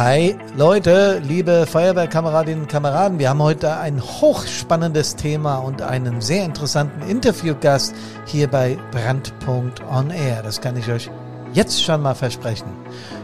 [0.00, 6.42] Hi Leute, liebe Feuerwehrkameradinnen und Kameraden, wir haben heute ein hochspannendes Thema und einen sehr
[6.46, 10.42] interessanten Interviewgast hier bei Brandpunkt On Air.
[10.42, 11.10] Das kann ich euch
[11.52, 12.68] jetzt schon mal versprechen.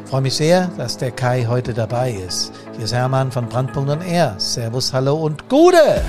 [0.05, 2.53] Ich freue mich sehr, dass der Kai heute dabei ist.
[2.75, 4.35] Hier ist Hermann von Brandpunkt On Air.
[4.37, 6.03] Servus, hallo und Gude!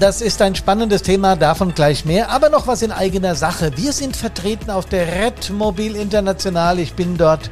[0.00, 3.76] Das ist ein spannendes Thema, davon gleich mehr, aber noch was in eigener Sache.
[3.76, 6.78] Wir sind vertreten auf der Red Mobil International.
[6.78, 7.50] Ich bin dort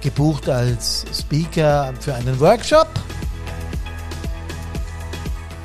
[0.00, 2.88] gebucht als Speaker für einen Workshop.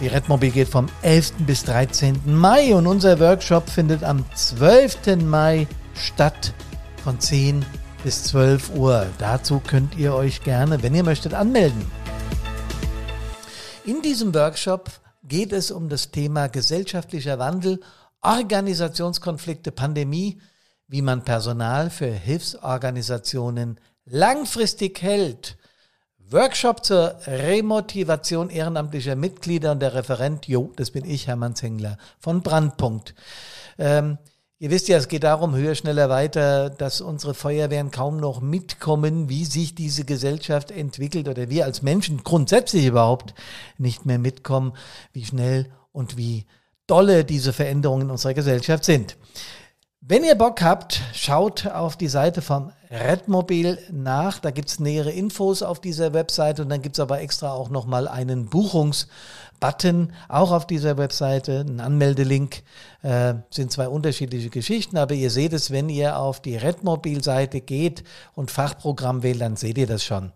[0.01, 1.34] Die Redmobil geht vom 11.
[1.39, 2.21] bis 13.
[2.25, 5.17] Mai und unser Workshop findet am 12.
[5.25, 6.53] Mai statt
[7.03, 7.65] von 10
[8.03, 9.07] bis 12 Uhr.
[9.17, 11.85] Dazu könnt ihr euch gerne, wenn ihr möchtet, anmelden.
[13.84, 14.89] In diesem Workshop
[15.29, 17.79] geht es um das Thema gesellschaftlicher Wandel,
[18.21, 20.41] Organisationskonflikte, Pandemie,
[20.87, 25.57] wie man Personal für Hilfsorganisationen langfristig hält.
[26.31, 32.41] Workshop zur Remotivation ehrenamtlicher Mitglieder und der Referent, jo, das bin ich, Hermann Zengler von
[32.41, 33.15] Brandpunkt.
[33.77, 34.17] Ähm,
[34.62, 39.29] Ihr wisst ja, es geht darum, höher, schneller, weiter, dass unsere Feuerwehren kaum noch mitkommen,
[39.29, 43.34] wie sich diese Gesellschaft entwickelt oder wir als Menschen grundsätzlich überhaupt
[43.77, 44.74] nicht mehr mitkommen,
[45.13, 46.46] wie schnell und wie
[46.88, 49.16] dolle diese Veränderungen in unserer Gesellschaft sind.
[50.01, 54.40] Wenn ihr Bock habt, schaut auf die Seite vom Redmobil nach.
[54.40, 58.48] Da gibt's nähere Infos auf dieser Webseite und dann gibt's aber extra auch nochmal einen
[58.48, 62.63] Buchungsbutton, auch auf dieser Webseite, ein Anmeldelink.
[63.01, 68.03] Äh, sind zwei unterschiedliche Geschichten, aber ihr seht es, wenn ihr auf die Redmobil-Seite geht
[68.35, 70.34] und Fachprogramm wählt, dann seht ihr das schon.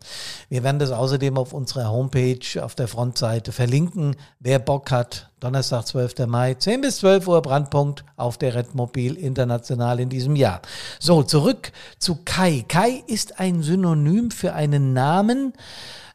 [0.48, 4.16] Wir werden das außerdem auf unserer Homepage auf der Frontseite verlinken.
[4.40, 6.26] Wer Bock hat, Donnerstag, 12.
[6.26, 10.62] Mai, 10 bis 12 Uhr Brandpunkt auf der Redmobil International in diesem Jahr.
[11.00, 12.43] So, zurück zu Kai.
[12.52, 15.54] Kai ist ein Synonym für einen Namen,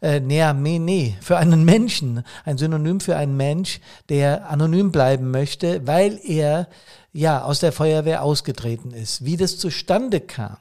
[0.03, 3.81] äh, nee, nee, nee, für einen Menschen, ein Synonym für einen Mensch,
[4.11, 6.69] der anonym bleiben möchte, weil er
[7.13, 9.25] ja aus der Feuerwehr ausgetreten ist.
[9.25, 10.59] Wie das zustande kam,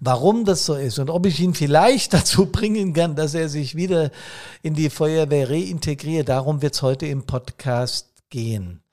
[0.00, 3.74] warum das so ist und ob ich ihn vielleicht dazu bringen kann, dass er sich
[3.74, 4.10] wieder
[4.62, 6.30] in die Feuerwehr reintegriert.
[6.30, 8.83] Darum wird es heute im Podcast gehen.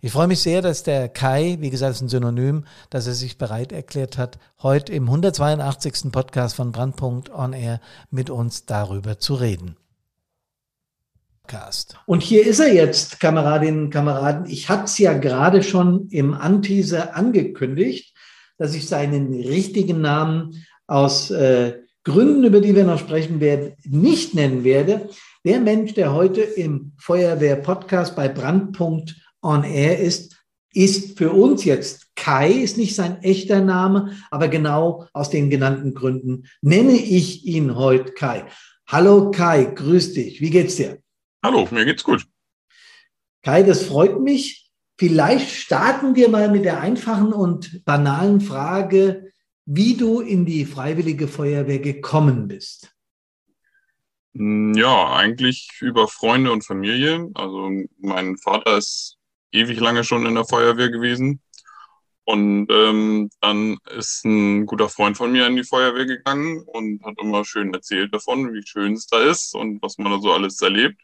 [0.00, 3.36] Ich freue mich sehr, dass der Kai, wie gesagt, ist ein Synonym, dass er sich
[3.36, 6.12] bereit erklärt hat, heute im 182.
[6.12, 9.74] Podcast von Brandpunkt On Air mit uns darüber zu reden.
[12.06, 14.46] Und hier ist er jetzt, Kameradinnen und Kameraden.
[14.46, 18.14] Ich hatte es ja gerade schon im Anteaser angekündigt,
[18.56, 24.32] dass ich seinen richtigen Namen aus äh, Gründen, über die wir noch sprechen werden, nicht
[24.32, 25.08] nennen werde.
[25.44, 30.36] Der Mensch, der heute im Feuerwehr-Podcast bei Brandpunkt on Air ist,
[30.72, 35.94] ist für uns jetzt Kai, ist nicht sein echter Name, aber genau aus den genannten
[35.94, 38.46] Gründen nenne ich ihn heute Kai.
[38.86, 40.40] Hallo Kai, grüß dich.
[40.40, 40.98] Wie geht's dir?
[41.42, 42.26] Hallo, mir geht's gut.
[43.42, 44.70] Kai, das freut mich.
[44.98, 49.32] Vielleicht starten wir mal mit der einfachen und banalen Frage,
[49.64, 52.92] wie du in die Freiwillige Feuerwehr gekommen bist.
[54.34, 57.30] Ja, eigentlich über Freunde und Familie.
[57.34, 59.17] Also mein Vater ist
[59.52, 61.40] ewig lange schon in der Feuerwehr gewesen.
[62.24, 67.14] Und ähm, dann ist ein guter Freund von mir in die Feuerwehr gegangen und hat
[67.18, 70.60] immer schön erzählt davon, wie schön es da ist und was man da so alles
[70.60, 71.00] erlebt.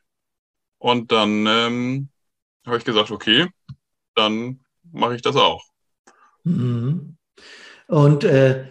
[0.77, 2.09] Und dann ähm,
[2.67, 3.49] habe ich gesagt, okay,
[4.15, 4.61] dann
[4.93, 5.65] mache ich das auch.
[6.43, 7.17] Mhm.
[7.87, 8.69] Und äh,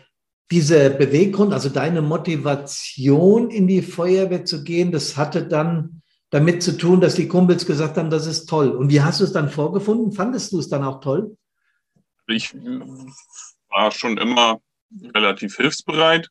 [0.52, 6.03] dieser Beweggrund, also deine Motivation in die Feuerwehr zu gehen, das hatte dann
[6.34, 8.72] damit zu tun, dass die Kumpels gesagt haben, das ist toll.
[8.72, 10.14] Und wie hast du es dann vorgefunden?
[10.14, 11.38] Fandest du es dann auch toll?
[12.26, 12.56] Ich
[13.70, 14.60] war schon immer
[15.14, 16.30] relativ hilfsbereit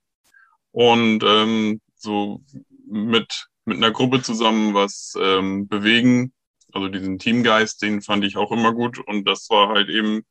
[0.73, 2.43] und ähm, so
[2.85, 6.33] mit, mit einer Gruppe zusammen was ähm, bewegen.
[6.73, 10.23] Also diesen Teamgeist, den fand ich auch immer gut und das war halt eben,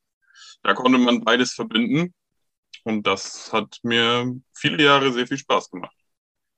[0.63, 2.13] da konnte man beides verbinden
[2.83, 5.95] und das hat mir viele Jahre sehr viel Spaß gemacht.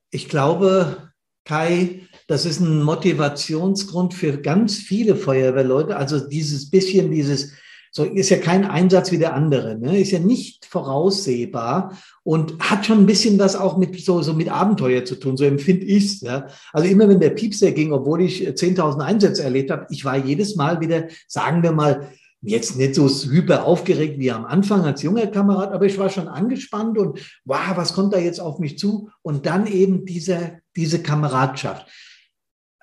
[0.09, 1.12] Ich glaube,
[1.45, 5.95] Kai, das ist ein Motivationsgrund für ganz viele Feuerwehrleute.
[5.95, 7.51] Also dieses bisschen, dieses,
[7.91, 9.99] so ist ja kein Einsatz wie der andere, ne?
[9.99, 14.49] ist ja nicht voraussehbar und hat schon ein bisschen was auch mit so, so mit
[14.49, 16.21] Abenteuer zu tun, so empfinde ich's.
[16.21, 16.47] Ja?
[16.71, 20.55] Also immer wenn der Piepser ging, obwohl ich 10.000 Einsätze erlebt habe, ich war jedes
[20.55, 22.09] Mal wieder, sagen wir mal,
[22.43, 26.27] jetzt nicht so hyper aufgeregt wie am Anfang als junger Kamerad, aber ich war schon
[26.27, 29.09] angespannt und wow, was kommt da jetzt auf mich zu?
[29.21, 31.87] Und dann eben diese, diese Kameradschaft.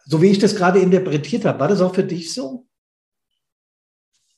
[0.04, 2.66] So wie ich das gerade interpretiert habe, war das auch für dich so?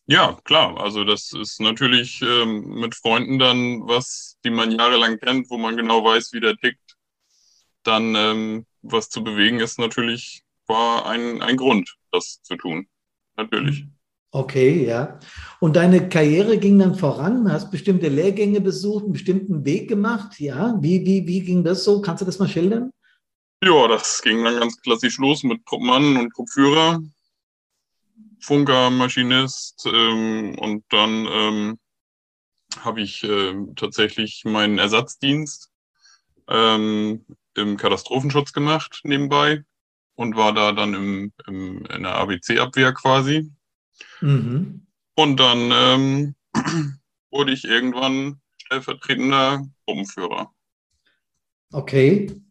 [0.06, 0.78] Ja, klar.
[0.78, 5.76] Also das ist natürlich ähm, mit Freunden dann was, die man jahrelang kennt, wo man
[5.76, 6.96] genau weiß, wie der tickt.
[7.84, 12.88] Dann ähm, was zu bewegen ist natürlich, war ein, ein Grund, das zu tun.
[13.36, 13.86] Natürlich.
[14.34, 15.19] Okay, ja.
[15.61, 20.75] Und deine Karriere ging dann voran, hast bestimmte Lehrgänge besucht, einen bestimmten Weg gemacht, ja.
[20.81, 22.00] Wie, wie, wie ging das so?
[22.00, 22.90] Kannst du das mal schildern?
[23.62, 27.02] Ja, das ging dann ganz klassisch los mit Truppmann und Truppführer.
[28.40, 31.78] Funker, Maschinist ähm, und dann ähm,
[32.81, 35.70] habe ich äh, tatsächlich meinen Ersatzdienst
[36.49, 37.25] ähm,
[37.55, 39.62] im Katastrophenschutz gemacht nebenbei
[40.14, 43.52] und war da dann im, im, in der ABC-Abwehr quasi.
[44.20, 44.86] Mhm.
[45.14, 46.34] Und dann ähm,
[47.30, 50.52] wurde ich irgendwann stellvertretender Gruppenführer.
[51.72, 52.42] Okay.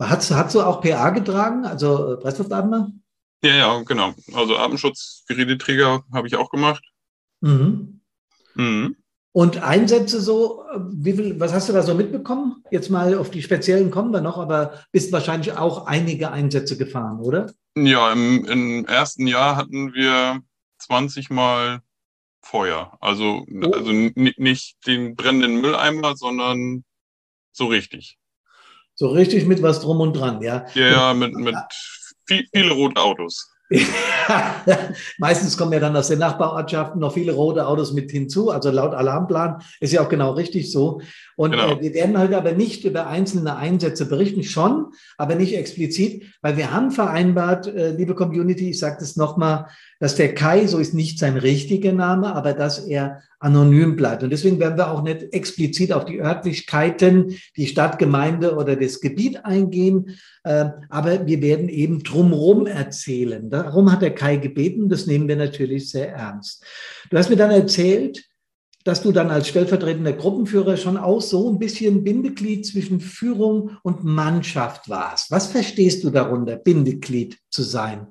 [0.00, 2.90] Hast, hast du auch PA getragen, also äh, Pressluftadler?
[3.44, 4.14] Ja, ja, genau.
[4.34, 6.84] Also Atemschutzgeräteträger habe ich auch gemacht.
[7.40, 8.00] Mhm.
[8.54, 8.96] Mhm.
[9.34, 12.62] Und Einsätze so, wie viel, was hast du da so mitbekommen?
[12.70, 17.18] Jetzt mal auf die speziellen kommen wir noch, aber bist wahrscheinlich auch einige Einsätze gefahren,
[17.20, 17.50] oder?
[17.74, 20.42] Ja, im, im ersten Jahr hatten wir
[20.82, 21.82] 20 Mal
[22.42, 22.96] Feuer.
[23.00, 23.72] Also, oh.
[23.72, 26.84] also nicht den brennenden Mülleimer, sondern
[27.52, 28.18] so richtig.
[28.94, 30.66] So richtig mit was drum und dran, ja?
[30.74, 31.56] Ja, ja mit, mit
[32.26, 33.51] viel, viele rote Autos.
[35.18, 38.50] Meistens kommen ja dann aus den Nachbarortschaften noch viele rote Autos mit hinzu.
[38.50, 41.00] Also laut Alarmplan ist ja auch genau richtig so.
[41.36, 41.72] Und genau.
[41.72, 46.56] äh, wir werden heute aber nicht über einzelne Einsätze berichten, schon, aber nicht explizit, weil
[46.56, 49.66] wir haben vereinbart, äh, liebe Community, ich sage das nochmal,
[49.98, 54.22] dass der Kai, so ist nicht sein richtiger Name, aber dass er anonym bleibt.
[54.22, 59.44] Und deswegen werden wir auch nicht explizit auf die Örtlichkeiten, die Stadtgemeinde oder das Gebiet
[59.44, 63.50] eingehen, äh, aber wir werden eben drumherum erzählen.
[63.50, 66.64] Darum hat der Kai gebeten, das nehmen wir natürlich sehr ernst.
[67.10, 68.24] Du hast mir dann erzählt,
[68.84, 74.04] dass du dann als stellvertretender Gruppenführer schon auch so ein bisschen Bindeglied zwischen Führung und
[74.04, 75.30] Mannschaft warst.
[75.30, 78.08] Was verstehst du darunter, Bindeglied zu sein?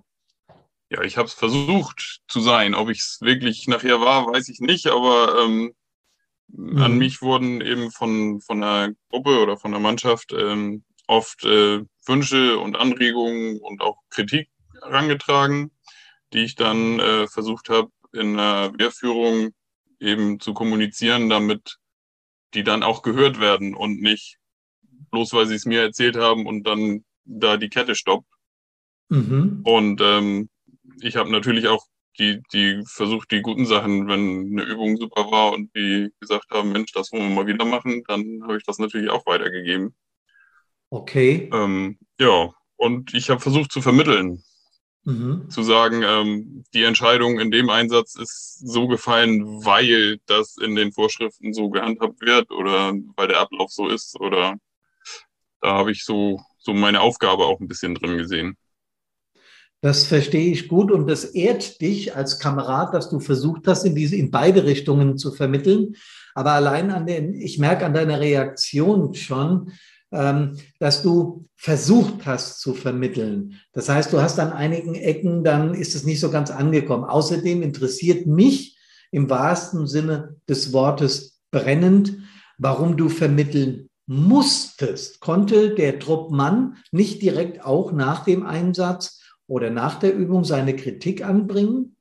[0.92, 2.76] Ja, ich habe es versucht zu sein.
[2.76, 5.74] Ob ich es wirklich nachher war, weiß ich nicht, aber ähm,
[6.50, 6.82] mhm.
[6.82, 11.86] an mich wurden eben von, von der Gruppe oder von der Mannschaft ähm, oft äh,
[12.06, 14.50] Wünsche und Anregungen und auch Kritik
[14.82, 15.72] herangetragen,
[16.34, 19.54] die ich dann äh, versucht habe, in der Wehrführung
[20.02, 21.78] eben zu kommunizieren, damit
[22.54, 24.40] die dann auch gehört werden und nicht
[25.12, 28.28] bloß, weil sie es mir erzählt haben und dann da die Kette stoppt.
[29.08, 29.62] Mhm.
[29.64, 30.50] Und ähm,
[31.00, 31.86] ich habe natürlich auch
[32.20, 36.72] die, die versucht, die guten Sachen, wenn eine Übung super war und die gesagt haben,
[36.72, 39.96] Mensch, das wollen wir mal wieder machen, dann habe ich das natürlich auch weitergegeben.
[40.90, 41.50] Okay.
[41.54, 44.44] Ähm, ja, und ich habe versucht zu vermitteln,
[45.06, 45.50] mhm.
[45.50, 50.92] zu sagen, ähm, die Entscheidung in dem Einsatz ist so gefallen, weil das in den
[50.92, 54.58] Vorschriften so gehandhabt wird oder weil der Ablauf so ist oder
[55.62, 58.58] da habe ich so, so meine Aufgabe auch ein bisschen drin gesehen.
[59.81, 63.95] Das verstehe ich gut und das ehrt dich als Kamerad, dass du versucht hast, in
[63.95, 65.95] diese, in beide Richtungen zu vermitteln.
[66.36, 69.72] Aber allein an den, ich merke an deiner Reaktion schon,
[70.12, 73.56] ähm, dass du versucht hast zu vermitteln.
[73.74, 77.06] Das heißt, du hast an einigen Ecken, dann ist es nicht so ganz angekommen.
[77.06, 78.77] Außerdem interessiert mich
[79.12, 82.17] im wahrsten Sinne des Wortes brennend,
[82.58, 85.22] warum du vermitteln musstest.
[85.22, 89.21] Konnte der Truppmann nicht direkt auch nach dem Einsatz
[89.51, 91.98] oder nach der Übung seine Kritik anbringen?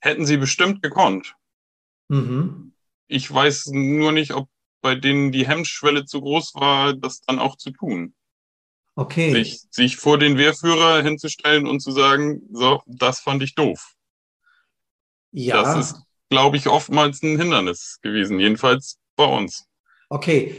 [0.00, 1.36] Hätten sie bestimmt gekonnt.
[2.08, 2.72] Mhm.
[3.08, 4.48] Ich weiß nur nicht, ob
[4.80, 8.14] bei denen die Hemmschwelle zu groß war, das dann auch zu tun.
[8.94, 9.32] Okay.
[9.32, 13.96] Sich, sich vor den Wehrführer hinzustellen und zu sagen, so, das fand ich doof.
[15.30, 15.62] Ja.
[15.62, 19.66] Das ist, glaube ich, oftmals ein Hindernis gewesen, jedenfalls bei uns.
[20.08, 20.54] Okay,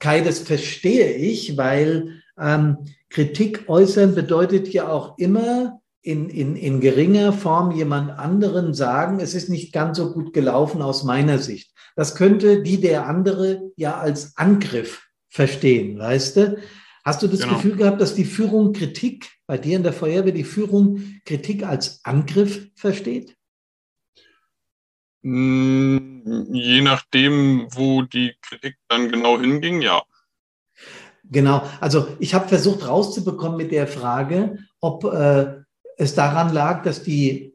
[0.00, 2.78] Kai, das verstehe ich, weil ähm,
[3.12, 9.34] Kritik äußern bedeutet ja auch immer in, in, in geringer Form jemand anderen sagen, es
[9.34, 11.74] ist nicht ganz so gut gelaufen aus meiner Sicht.
[11.94, 16.58] Das könnte die der andere ja als Angriff verstehen, weißt du?
[17.04, 17.56] Hast du das genau.
[17.56, 22.02] Gefühl gehabt, dass die Führung Kritik bei dir in der Feuerwehr, die Führung Kritik als
[22.04, 23.36] Angriff versteht?
[25.22, 30.02] Hm, je nachdem, wo die Kritik dann genau hinging, ja.
[31.24, 35.62] Genau, also ich habe versucht rauszubekommen mit der Frage, ob äh,
[35.96, 37.54] es daran lag, dass die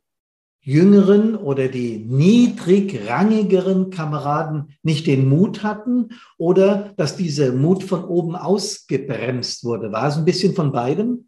[0.62, 8.36] jüngeren oder die niedrigrangigeren Kameraden nicht den Mut hatten oder dass dieser Mut von oben
[8.36, 9.92] ausgebremst wurde.
[9.92, 11.28] War es ein bisschen von beidem?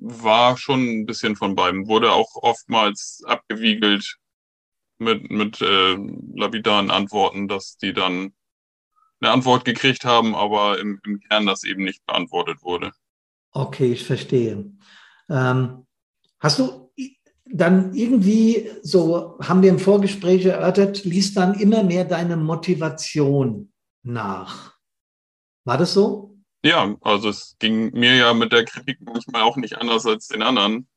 [0.00, 1.88] war schon ein bisschen von beiden.
[1.88, 4.16] Wurde auch oftmals abgewiegelt
[4.98, 5.96] mit, mit äh,
[6.34, 8.32] lapidaren Antworten, dass die dann
[9.20, 12.92] eine Antwort gekriegt haben, aber im, im Kern das eben nicht beantwortet wurde.
[13.52, 14.70] Okay, ich verstehe.
[15.28, 15.86] Ähm,
[16.38, 16.92] hast du
[17.50, 23.72] dann irgendwie, so haben wir im Vorgespräch erörtert, liest dann immer mehr deine Motivation
[24.02, 24.76] nach.
[25.64, 26.36] War das so?
[26.62, 30.42] Ja, also es ging mir ja mit der Kritik manchmal auch nicht anders als den
[30.42, 30.88] anderen.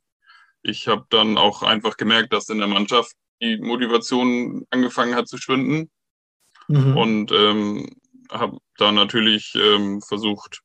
[0.64, 5.38] Ich habe dann auch einfach gemerkt, dass in der Mannschaft die Motivation angefangen hat zu
[5.38, 5.90] schwinden.
[6.68, 6.98] Mhm.
[6.98, 7.90] Und ähm,
[8.32, 10.62] habe da natürlich ähm, versucht,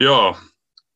[0.00, 0.36] ja,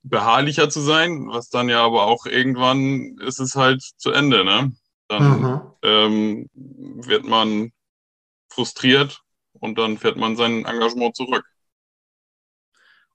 [0.03, 4.73] beharrlicher zu sein, was dann ja aber auch irgendwann ist es halt zu Ende, ne?
[5.09, 5.61] Dann mhm.
[5.83, 7.73] ähm, wird man
[8.49, 11.45] frustriert und dann fährt man sein Engagement zurück.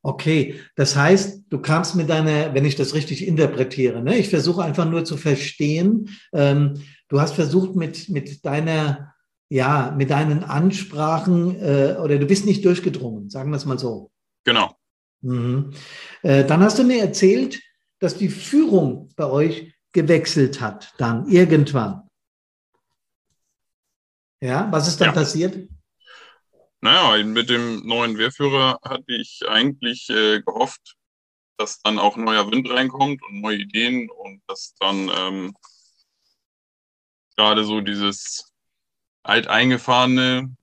[0.06, 4.18] Okay, das heißt, du kamst mit deiner, wenn ich das richtig interpretiere, ne?
[4.18, 9.13] ich versuche einfach nur zu verstehen, ähm, du hast versucht mit, mit deiner,
[9.50, 14.12] ja, mit deinen Ansprachen äh, oder du bist nicht durchgedrungen, sagen wir es mal so.
[14.44, 14.76] Genau.
[15.22, 15.74] Mhm.
[16.22, 17.62] Äh, dann hast du mir erzählt,
[18.00, 22.10] dass die Führung bei euch gewechselt hat, dann irgendwann.
[24.42, 25.14] Ja, was ist dann ja.
[25.14, 25.70] passiert?
[26.82, 30.98] Naja, mit dem neuen Wehrführer hatte ich eigentlich äh, gehofft,
[31.58, 35.54] dass dann auch neuer Wind reinkommt und neue Ideen und dass dann ähm,
[37.38, 38.53] gerade so dieses
[39.24, 40.56] alteingefahrene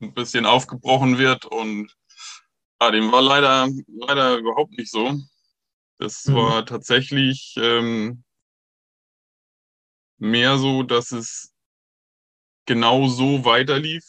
[0.00, 1.94] ein bisschen aufgebrochen wird und
[2.80, 5.18] ja, dem war leider, leider überhaupt nicht so.
[5.98, 6.34] Das mhm.
[6.34, 8.24] war tatsächlich ähm,
[10.16, 11.52] mehr so, dass es
[12.64, 14.04] genau so weiterlief,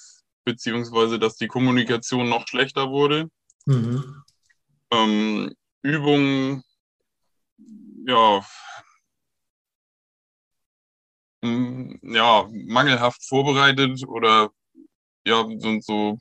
[0.46, 3.30] beziehungsweise dass die Kommunikation noch schlechter wurde.
[3.66, 4.24] Mhm.
[4.92, 6.64] Ähm, Übungen,
[8.06, 8.46] ja,
[11.44, 14.52] ja, mangelhaft vorbereitet oder
[15.26, 16.18] ja, so, so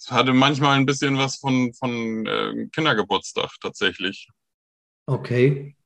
[0.00, 4.28] es hatte manchmal ein bisschen was von, von äh, Kindergeburtstag tatsächlich.
[5.06, 5.76] Okay.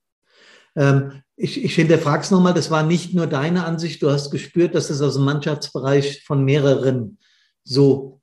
[0.76, 4.75] Ähm, ich, ich hinterfrage es nochmal, das war nicht nur deine Ansicht, du hast gespürt,
[4.75, 7.18] dass es aus dem Mannschaftsbereich von mehreren
[7.64, 8.20] so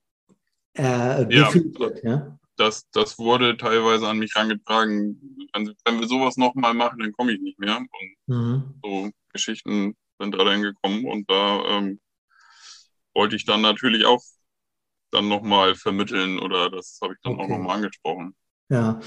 [0.74, 2.04] äh, gefühlt ja, wird.
[2.04, 2.40] Ja?
[2.56, 5.48] Das, das wurde teilweise an mich herangetragen.
[5.54, 7.78] Wenn, wenn wir sowas nochmal machen, dann komme ich nicht mehr.
[7.78, 8.80] Und mhm.
[8.82, 12.00] so Geschichten sind da dann gekommen und da ähm,
[13.14, 14.22] wollte ich dann natürlich auch
[15.12, 17.44] dann nochmal vermitteln oder das habe ich dann okay.
[17.44, 18.36] auch nochmal angesprochen.
[18.70, 19.00] Ja.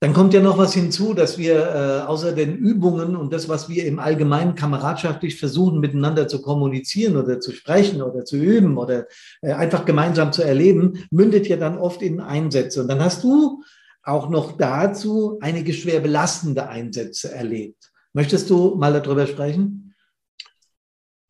[0.00, 3.68] Dann kommt ja noch was hinzu, dass wir äh, außer den Übungen und das, was
[3.68, 9.06] wir im Allgemeinen kameradschaftlich versuchen, miteinander zu kommunizieren oder zu sprechen oder zu üben oder
[9.42, 12.82] äh, einfach gemeinsam zu erleben, mündet ja dann oft in Einsätze.
[12.82, 13.62] Und dann hast du
[14.02, 17.92] auch noch dazu einige schwer belastende Einsätze erlebt.
[18.12, 19.91] Möchtest du mal darüber sprechen?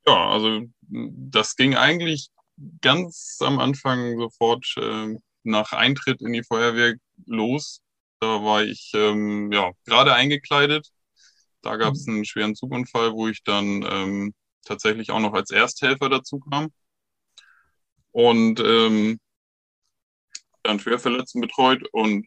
[0.07, 2.29] Ja, also das ging eigentlich
[2.81, 6.95] ganz am Anfang sofort äh, nach Eintritt in die Feuerwehr
[7.27, 7.83] los.
[8.21, 10.89] Da war ich ähm, ja gerade eingekleidet.
[11.63, 12.15] Da gab es mhm.
[12.15, 16.73] einen schweren Zugunfall, wo ich dann ähm, tatsächlich auch noch als Ersthelfer dazu kam.
[18.13, 19.19] Und ähm,
[20.63, 22.27] dann Schwerverletzten betreut und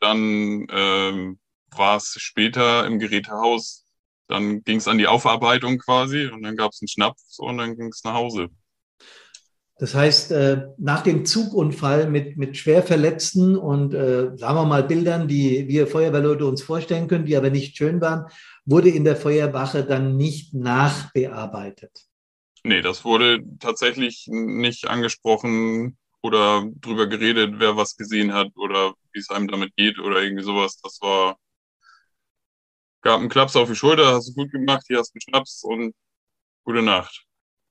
[0.00, 1.38] dann ähm,
[1.70, 3.85] war es später im Gerätehaus.
[4.28, 7.76] Dann ging es an die Aufarbeitung quasi und dann gab es einen Schnaps und dann
[7.76, 8.48] ging es nach Hause.
[9.78, 15.28] Das heißt, äh, nach dem Zugunfall mit, mit Schwerverletzten und, äh, sagen wir mal, Bildern,
[15.28, 18.24] die wir Feuerwehrleute uns vorstellen können, die aber nicht schön waren,
[18.64, 22.06] wurde in der Feuerwache dann nicht nachbearbeitet.
[22.64, 29.20] Nee, das wurde tatsächlich nicht angesprochen oder drüber geredet, wer was gesehen hat oder wie
[29.20, 30.80] es einem damit geht oder irgendwie sowas.
[30.82, 31.36] Das war,
[33.06, 35.62] gab einen Klaps auf die Schulter, hast du gut gemacht, hier hast du einen Schnaps
[35.64, 35.94] und
[36.64, 37.24] gute Nacht.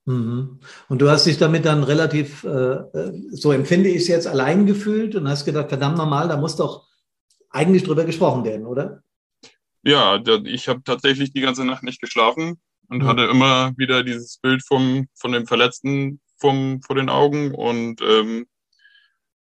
[0.06, 0.60] Mhm.
[0.88, 4.66] Und du hast dich damit dann relativ, äh, äh, so empfinde ich es jetzt, allein
[4.66, 6.88] gefühlt und hast gedacht, verdammt normal, da muss doch
[7.50, 9.04] eigentlich drüber gesprochen werden, oder?
[9.84, 13.08] Ja, ich habe tatsächlich die ganze Nacht nicht geschlafen und mhm.
[13.08, 17.54] hatte immer wieder dieses Bild vom, von dem Verletzten vom, vor den Augen.
[17.54, 18.48] Und ähm,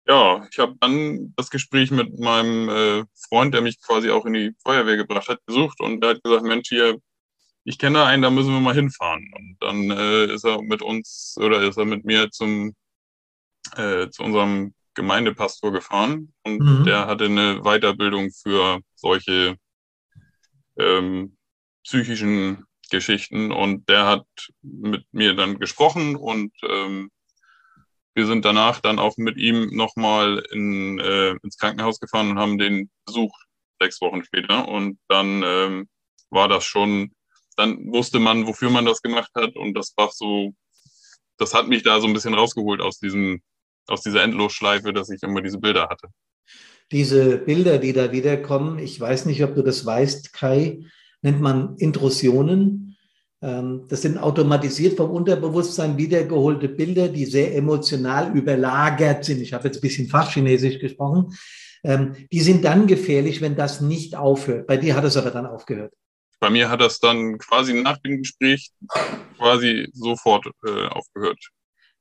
[0.06, 4.34] ja, ich habe dann das Gespräch mit meinem äh, Freund, der mich quasi auch in
[4.34, 6.98] die Feuerwehr gebracht hat, gesucht und der hat gesagt, Mensch, hier,
[7.64, 9.30] ich kenne da einen, da müssen wir mal hinfahren.
[9.36, 12.74] Und dann äh, ist er mit uns oder ist er mit mir zum
[13.76, 16.84] äh, zu unserem Gemeindepastor gefahren und mhm.
[16.84, 19.56] der hatte eine Weiterbildung für solche
[20.76, 21.36] ähm,
[21.84, 24.26] psychischen Geschichten und der hat
[24.60, 27.10] mit mir dann gesprochen und ähm,
[28.14, 32.58] wir sind danach dann auch mit ihm nochmal in, äh, ins Krankenhaus gefahren und haben
[32.58, 33.46] den besucht
[33.80, 34.68] sechs Wochen später.
[34.68, 35.88] Und dann ähm,
[36.30, 37.12] war das schon,
[37.56, 39.56] dann wusste man, wofür man das gemacht hat.
[39.56, 40.52] Und das war so,
[41.38, 43.42] das hat mich da so ein bisschen rausgeholt aus diesem,
[43.86, 46.08] aus dieser Endlosschleife, dass ich immer diese Bilder hatte.
[46.90, 50.84] Diese Bilder, die da wiederkommen, ich weiß nicht, ob du das weißt, Kai,
[51.22, 52.91] nennt man Intrusionen.
[53.42, 59.40] Ähm, das sind automatisiert vom Unterbewusstsein wiedergeholte Bilder, die sehr emotional überlagert sind.
[59.40, 61.34] Ich habe jetzt ein bisschen Fachchinesisch gesprochen.
[61.84, 64.66] Ähm, die sind dann gefährlich, wenn das nicht aufhört.
[64.68, 65.92] Bei dir hat es aber dann aufgehört.
[66.38, 68.70] Bei mir hat das dann quasi nach dem Gespräch
[69.38, 71.38] quasi sofort äh, aufgehört.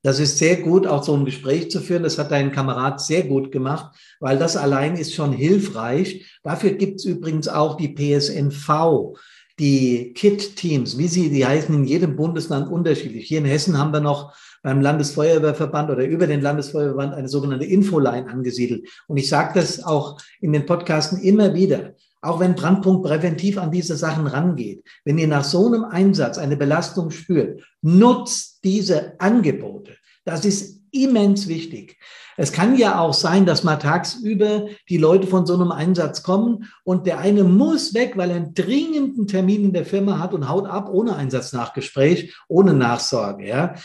[0.03, 2.01] Das ist sehr gut, auch so ein Gespräch zu führen.
[2.01, 6.39] Das hat dein Kamerad sehr gut gemacht, weil das allein ist schon hilfreich.
[6.43, 9.15] Dafür gibt es übrigens auch die PSNV,
[9.61, 13.27] die KIT-Teams, wie sie, die heißen in jedem Bundesland unterschiedlich.
[13.27, 18.27] Hier in Hessen haben wir noch beim Landesfeuerwehrverband oder über den Landesfeuerwehrverband eine sogenannte Infoline
[18.27, 18.89] angesiedelt.
[19.07, 21.93] Und ich sage das auch in den Podcasten immer wieder.
[22.21, 26.57] Auch wenn Brandpunkt präventiv an diese Sachen rangeht, wenn ihr nach so einem Einsatz eine
[26.57, 29.95] Belastung spürt, nutzt diese Angebote.
[30.25, 31.97] Das ist immens wichtig.
[32.37, 36.71] Es kann ja auch sein, dass mal tagsüber die Leute von so einem Einsatz kommen
[36.83, 40.49] und der eine muss weg, weil er einen dringenden Termin in der Firma hat und
[40.49, 43.47] haut ab ohne Einsatznachgespräch, ohne Nachsorge.
[43.47, 43.75] Ja.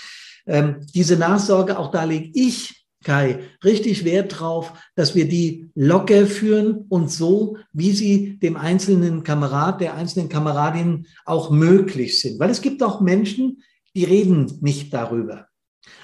[0.47, 6.27] Ähm, diese Nachsorge, auch da lege ich Kai, richtig Wert drauf, dass wir die locker
[6.27, 12.41] führen und so, wie sie dem einzelnen Kamerad, der einzelnen Kameradin auch möglich sind.
[12.41, 13.63] Weil es gibt auch Menschen,
[13.95, 15.47] die reden nicht darüber.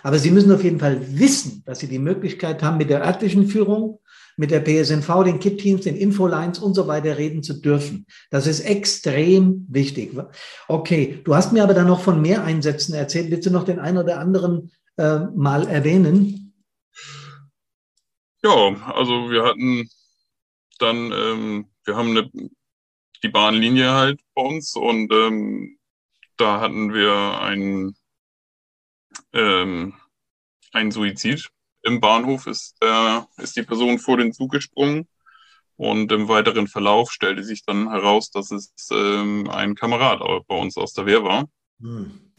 [0.03, 3.47] Aber sie müssen auf jeden Fall wissen, dass sie die Möglichkeit haben, mit der örtlichen
[3.47, 4.01] Führung,
[4.37, 8.07] mit der PSNV, den KIT-Teams, den Infolines und so weiter reden zu dürfen.
[8.31, 10.13] Das ist extrem wichtig.
[10.69, 13.31] Okay, du hast mir aber dann noch von mehr Einsätzen erzählt.
[13.31, 16.55] Willst du noch den einen oder anderen äh, mal erwähnen?
[18.43, 19.89] Ja, also wir hatten
[20.79, 22.31] dann, ähm, wir haben eine,
[23.23, 25.79] die Bahnlinie halt bei uns und ähm,
[26.37, 27.95] da hatten wir ein,
[29.33, 29.95] ähm,
[30.73, 31.51] ein Suizid.
[31.83, 35.09] Im Bahnhof ist, äh, ist die Person vor den Zug gesprungen
[35.77, 40.77] und im weiteren Verlauf stellte sich dann heraus, dass es ähm, ein Kamerad bei uns
[40.77, 41.49] aus der Wehr war.
[41.81, 42.33] Hm.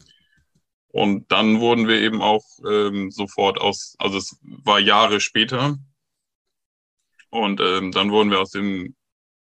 [0.88, 5.76] Und dann wurden wir eben auch ähm, sofort aus, also es war Jahre später,
[7.34, 8.94] und ähm, dann wurden wir aus dem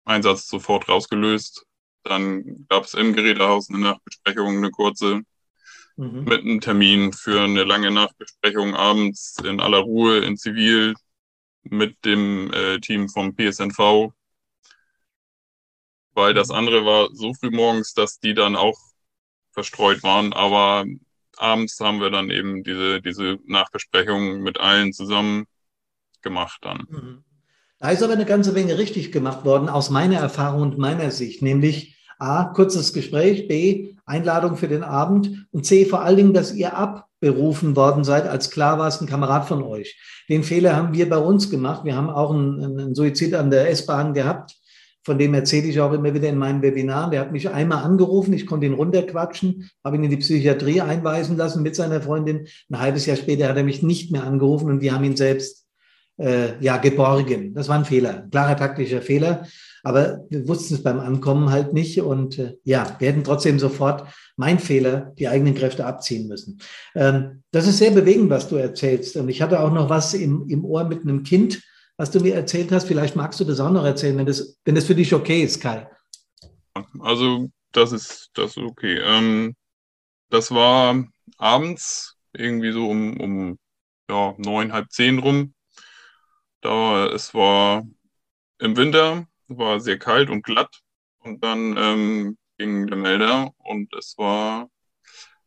[0.04, 1.66] Einsatz sofort rausgelöst.
[2.04, 5.22] Dann gab es im Gerätehaus eine Nachbesprechung, eine kurze,
[5.98, 6.24] mhm.
[6.24, 10.96] mit einem Termin für eine lange Nachbesprechung abends in aller Ruhe, in Zivil,
[11.64, 14.12] mit dem äh, Team vom PSNV.
[16.14, 16.56] Weil das mhm.
[16.56, 18.78] andere war so früh morgens, dass die dann auch
[19.52, 20.34] verstreut waren.
[20.34, 20.86] Aber
[21.36, 25.46] abends haben wir dann eben diese, diese Nachbesprechung mit allen zusammen
[26.22, 26.86] gemacht dann.
[26.90, 27.24] Mhm.
[27.80, 31.44] Da ist aber eine ganze Menge richtig gemacht worden aus meiner Erfahrung und meiner Sicht,
[31.44, 36.54] nämlich A, kurzes Gespräch, B, Einladung für den Abend und C, vor allen Dingen, dass
[36.54, 40.00] ihr abberufen worden seid, als klar war es ein Kamerad von euch.
[40.30, 41.86] Den Fehler haben wir bei uns gemacht.
[41.86, 44.56] Wir haben auch einen, einen Suizid an der S-Bahn gehabt.
[45.04, 47.12] Von dem erzähle ich auch immer wieder in meinen Webinaren.
[47.12, 51.38] Der hat mich einmal angerufen, ich konnte ihn runterquatschen, habe ihn in die Psychiatrie einweisen
[51.38, 52.48] lassen mit seiner Freundin.
[52.70, 55.66] Ein halbes Jahr später hat er mich nicht mehr angerufen und wir haben ihn selbst
[56.18, 57.54] äh, ja, geborgen.
[57.54, 59.48] Das war ein Fehler, ein klarer taktischer Fehler.
[59.88, 62.02] Aber wir wussten es beim Ankommen halt nicht.
[62.02, 66.60] Und äh, ja, wir hätten trotzdem sofort, mein Fehler, die eigenen Kräfte abziehen müssen.
[66.94, 69.16] Ähm, das ist sehr bewegend, was du erzählst.
[69.16, 71.64] Und ich hatte auch noch was im, im Ohr mit einem Kind,
[71.96, 72.86] was du mir erzählt hast.
[72.86, 75.62] Vielleicht magst du das auch noch erzählen, wenn das, wenn das für dich okay ist,
[75.62, 75.90] Kai.
[77.00, 79.00] Also, das ist, das ist okay.
[79.02, 79.56] Ähm,
[80.30, 81.02] das war
[81.38, 83.58] abends, irgendwie so um, um
[84.10, 85.54] ja, neun, halb zehn rum.
[86.60, 87.88] Da, es war
[88.60, 90.82] im Winter, war sehr kalt und glatt.
[91.20, 94.70] Und dann ähm, ging der Melder und es war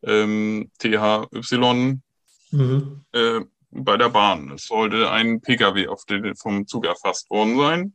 [0.02, 1.98] ähm, THY
[2.50, 3.04] mhm.
[3.12, 4.50] äh, bei der Bahn.
[4.52, 7.94] Es sollte ein Pkw auf den, vom Zug erfasst worden sein.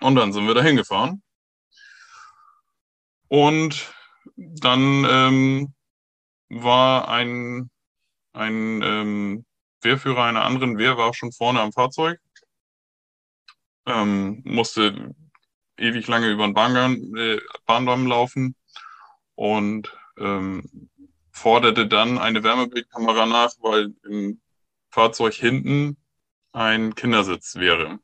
[0.00, 1.22] Und dann sind wir da hingefahren.
[3.28, 3.92] Und
[4.36, 5.74] dann ähm,
[6.48, 7.70] war ein,
[8.32, 9.44] ein ähm,
[9.82, 12.20] Wehrführer einer anderen Wehr war schon vorne am Fahrzeug,
[13.90, 15.14] ähm, musste
[15.76, 18.54] ewig lange über den Bahndamm, äh, Bahndamm laufen
[19.34, 20.90] und ähm,
[21.32, 24.40] forderte dann eine Wärmebildkamera nach, weil im
[24.90, 25.96] Fahrzeug hinten
[26.52, 27.98] ein Kindersitz wäre,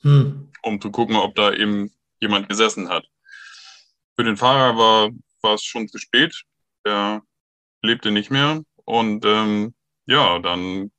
[0.00, 0.50] hm.
[0.62, 3.06] um zu gucken, ob da eben jemand gesessen hat.
[4.16, 5.10] Für den Fahrer war,
[5.42, 6.44] war es schon zu spät.
[6.84, 7.22] Er
[7.82, 8.62] lebte nicht mehr.
[8.84, 9.74] Und ähm,
[10.06, 10.90] ja, dann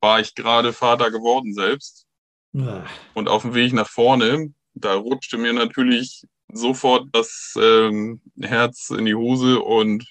[0.00, 2.06] war ich gerade Vater geworden selbst.
[2.52, 2.84] Ja.
[3.14, 9.04] Und auf dem Weg nach vorne da rutschte mir natürlich sofort das ähm, Herz in
[9.04, 10.04] die Hose und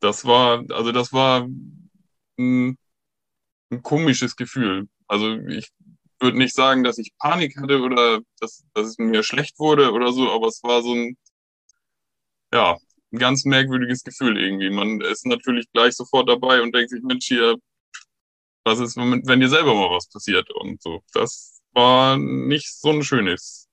[0.00, 1.46] das war, also das war
[2.38, 2.76] ein,
[3.70, 4.88] ein komisches Gefühl.
[5.06, 5.70] Also ich
[6.20, 10.12] würde nicht sagen, dass ich Panik hatte oder dass, dass es mir schlecht wurde oder
[10.12, 11.16] so, aber es war so ein,
[12.52, 12.76] ja,
[13.12, 14.70] ein ganz merkwürdiges Gefühl irgendwie.
[14.70, 17.56] Man ist natürlich gleich sofort dabei und denkt sich, Mensch, hier,
[18.64, 21.00] was ist, wenn dir selber mal was passiert und so.
[21.12, 23.68] Das war nicht so ein schönes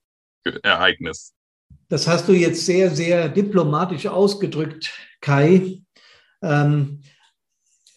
[0.62, 1.32] Ereignis.
[1.88, 5.82] Das hast du jetzt sehr, sehr diplomatisch ausgedrückt, Kai.
[6.42, 7.00] Ähm,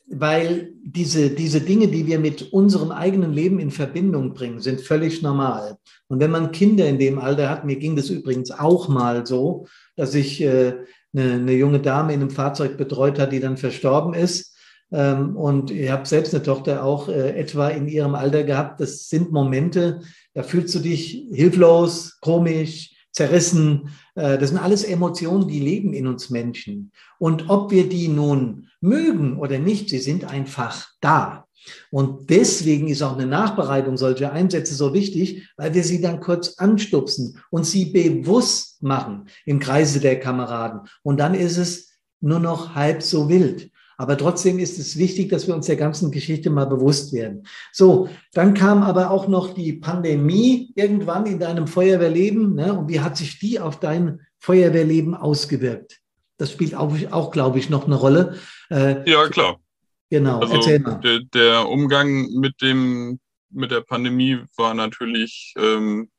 [0.08, 5.22] weil diese, diese Dinge, die wir mit unserem eigenen Leben in Verbindung bringen, sind völlig
[5.22, 5.78] normal.
[6.08, 9.68] Und wenn man Kinder in dem Alter hat, mir ging das übrigens auch mal so,
[9.96, 10.76] dass ich äh,
[11.14, 14.53] eine, eine junge Dame in einem Fahrzeug betreut hat, die dann verstorben ist.
[14.94, 18.80] Ähm, und ich habe selbst eine Tochter auch äh, etwa in ihrem Alter gehabt.
[18.80, 20.02] Das sind Momente,
[20.34, 23.90] da fühlst du dich hilflos, komisch, zerrissen.
[24.16, 26.92] Äh, das sind alles Emotionen, die leben in uns Menschen.
[27.18, 31.46] Und ob wir die nun mögen oder nicht, sie sind einfach da.
[31.92, 36.56] Und deswegen ist auch eine Nachbereitung solcher Einsätze so wichtig, weil wir sie dann kurz
[36.58, 40.82] anstupsen und sie bewusst machen im Kreise der Kameraden.
[41.04, 43.72] Und dann ist es nur noch halb so wild.
[44.04, 47.48] Aber trotzdem ist es wichtig, dass wir uns der ganzen Geschichte mal bewusst werden.
[47.72, 52.54] So, dann kam aber auch noch die Pandemie irgendwann in deinem Feuerwehrleben.
[52.54, 52.74] Ne?
[52.78, 56.02] Und wie hat sich die auf dein Feuerwehrleben ausgewirkt?
[56.38, 58.38] Das spielt auch, auch glaube ich, noch eine Rolle.
[58.70, 59.62] Äh, ja, klar.
[60.10, 61.00] Genau, also erzähl mal.
[61.00, 66.10] Der, der, Umgang mit, dem, mit der Pandemie war natürlich ähm,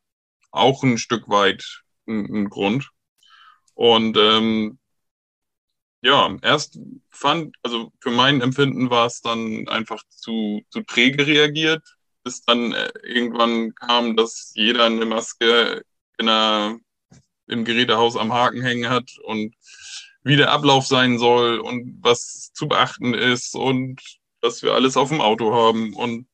[0.53, 2.89] auch ein Stück weit ein, ein Grund.
[3.75, 4.79] Und ähm,
[6.05, 6.79] ja, erst
[7.11, 11.83] fand, also für mein Empfinden war es dann einfach zu, zu träge reagiert,
[12.23, 15.83] bis dann äh, irgendwann kam, dass jeder eine Maske
[16.19, 16.79] in einer,
[17.47, 19.55] im Gerätehaus am Haken hängen hat und
[20.25, 24.01] wie der Ablauf sein soll und was zu beachten ist und
[24.43, 26.27] dass wir alles auf dem Auto haben und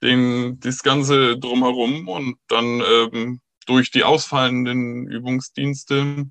[0.00, 6.30] den, das Ganze drumherum und dann ähm, durch die ausfallenden Übungsdienste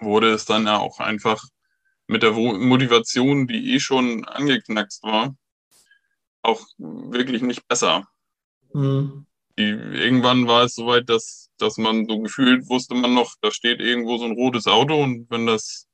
[0.00, 1.42] wurde es dann ja auch einfach
[2.06, 5.36] mit der Motivation, die eh schon angeknackst war,
[6.42, 8.08] auch wirklich nicht besser.
[8.72, 9.26] Mhm.
[9.58, 13.80] Die, irgendwann war es soweit, dass, dass man so gefühlt wusste man noch, da steht
[13.80, 15.86] irgendwo so ein rotes Auto und wenn das,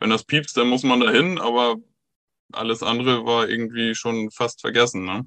[0.00, 1.76] wenn das piepst, dann muss man da hin, aber
[2.52, 5.04] alles andere war irgendwie schon fast vergessen.
[5.04, 5.26] Ne?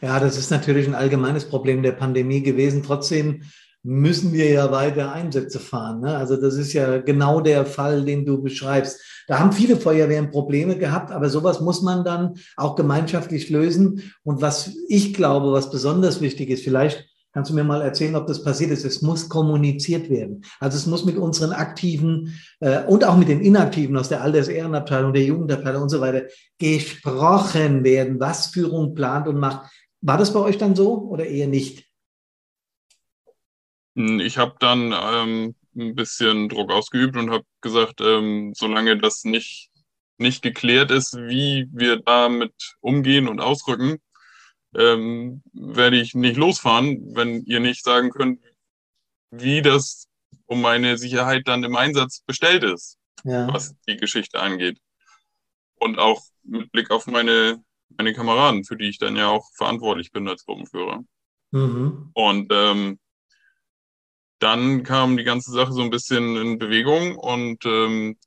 [0.00, 2.82] Ja, das ist natürlich ein allgemeines Problem der Pandemie gewesen.
[2.82, 3.42] Trotzdem
[3.86, 6.00] müssen wir ja weiter Einsätze fahren.
[6.00, 6.16] Ne?
[6.16, 9.00] Also das ist ja genau der Fall, den du beschreibst.
[9.28, 14.12] Da haben viele Feuerwehren Probleme gehabt, aber sowas muss man dann auch gemeinschaftlich lösen.
[14.24, 18.26] Und was ich glaube, was besonders wichtig ist, vielleicht kannst du mir mal erzählen, ob
[18.26, 18.84] das passiert ist.
[18.84, 20.42] Es muss kommuniziert werden.
[20.58, 25.12] Also es muss mit unseren Aktiven äh, und auch mit den Inaktiven aus der Alters-Ehrenabteilung,
[25.12, 26.22] der Jugendabteilung und so weiter
[26.58, 29.70] gesprochen werden, was Führung plant und macht.
[30.00, 31.85] War das bei euch dann so oder eher nicht?
[33.96, 39.24] Hm, ich habe dann ähm, ein bisschen Druck ausgeübt und habe gesagt, ähm, solange das
[39.24, 39.70] nicht,
[40.18, 43.98] nicht geklärt ist, wie wir damit umgehen und ausrücken,
[44.74, 48.40] ähm, werde ich nicht losfahren, wenn ihr nicht sagen könnt,
[49.30, 50.06] wie das
[50.44, 53.52] um meine Sicherheit dann im Einsatz bestellt ist, ja.
[53.52, 54.78] was die Geschichte angeht.
[55.78, 57.62] Und auch mit Blick auf meine,
[57.96, 61.02] meine Kameraden, für die ich dann ja auch verantwortlich bin als Gruppenführer.
[61.50, 62.10] Mhm.
[62.14, 62.98] Und ähm,
[64.38, 68.18] dann kam die ganze Sache so ein bisschen in Bewegung und ähm,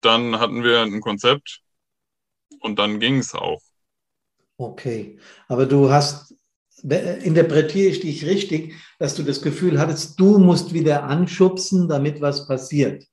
[0.00, 1.60] dann hatten wir ein Konzept
[2.60, 3.60] und dann ging es auch.
[4.56, 6.34] Okay, aber du hast,
[6.82, 12.46] interpretiere ich dich richtig, dass du das Gefühl hattest, du musst wieder anschubsen, damit was
[12.46, 13.04] passiert.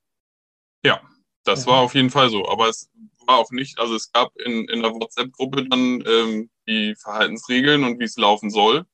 [0.84, 1.02] Ja,
[1.44, 1.72] das ja.
[1.72, 2.90] war auf jeden Fall so, aber es
[3.26, 8.00] war auch nicht, also es gab in, in der WhatsApp-Gruppe dann ähm, die Verhaltensregeln und
[8.00, 8.86] wie es laufen soll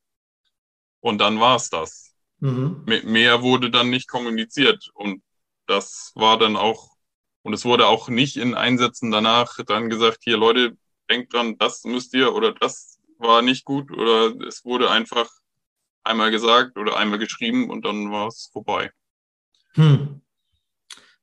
[1.01, 2.02] und dann war es das.
[2.43, 2.83] Mhm.
[2.85, 5.23] Mehr wurde dann nicht kommuniziert und
[5.65, 6.97] das war dann auch,
[7.41, 10.75] und es wurde auch nicht in Einsätzen danach dann gesagt, hier Leute,
[11.09, 15.29] denkt dran, das müsst ihr oder das war nicht gut oder es wurde einfach
[16.03, 18.91] einmal gesagt oder einmal geschrieben und dann war es vorbei.
[19.75, 20.19] Hm.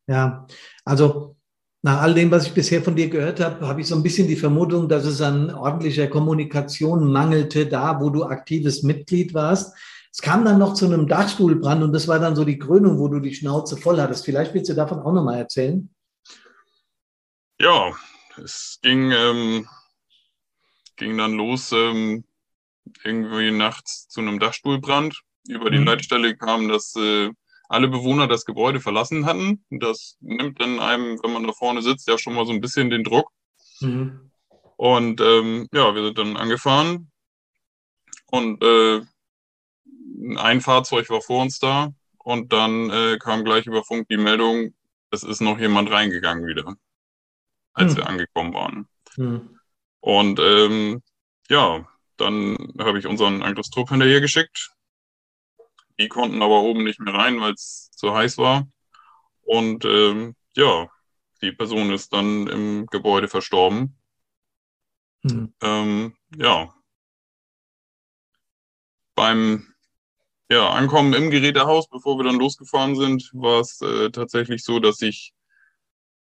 [0.07, 0.47] Ja,
[0.87, 1.37] also
[1.83, 4.27] nach all dem, was ich bisher von dir gehört habe, habe ich so ein bisschen
[4.27, 9.77] die Vermutung, dass es an ordentlicher Kommunikation mangelte, da wo du aktives Mitglied warst.
[10.13, 13.09] Es kam dann noch zu einem Dachstuhlbrand und das war dann so die Krönung, wo
[13.09, 14.25] du die Schnauze voll hattest.
[14.25, 15.89] Vielleicht willst du davon auch nochmal erzählen?
[17.61, 17.93] Ja,
[18.43, 19.69] es ging, ähm,
[20.97, 22.25] ging dann los ähm,
[23.05, 25.87] irgendwie nachts zu einem Dachstuhlbrand über die mhm.
[25.87, 27.31] Leitstelle kam, dass äh,
[27.69, 29.65] alle Bewohner das Gebäude verlassen hatten.
[29.71, 32.91] Das nimmt dann einem, wenn man da vorne sitzt, ja schon mal so ein bisschen
[32.91, 33.31] den Druck.
[33.81, 34.33] Mhm.
[34.77, 37.11] Und ähm, ja, wir sind dann angefahren
[38.31, 39.03] und äh,
[40.37, 44.75] ein Fahrzeug war vor uns da und dann äh, kam gleich über Funk die Meldung,
[45.11, 46.77] es ist noch jemand reingegangen wieder,
[47.73, 47.97] als mhm.
[47.97, 48.89] wir angekommen waren.
[49.17, 49.59] Mhm.
[50.01, 51.03] Und ähm,
[51.49, 54.71] ja, dann habe ich unseren Angriffstrupp hinterher geschickt.
[55.99, 58.69] Die konnten aber oben nicht mehr rein, weil es zu heiß war.
[59.43, 60.89] Und ähm, ja,
[61.43, 63.99] die Person ist dann im Gebäude verstorben.
[65.23, 65.55] Mhm.
[65.61, 66.75] Ähm, ja.
[69.15, 69.70] Beim
[70.51, 75.01] ja, Ankommen im Gerätehaus, bevor wir dann losgefahren sind, war es äh, tatsächlich so, dass
[75.01, 75.33] ich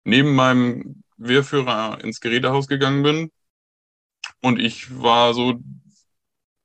[0.04, 3.32] neben meinem Wehrführer ins Gerätehaus gegangen bin.
[4.42, 5.60] Und ich war so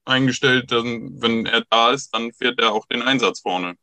[0.05, 3.77] eingestellt, dass, wenn er da ist, dann fährt er auch den Einsatz vorne.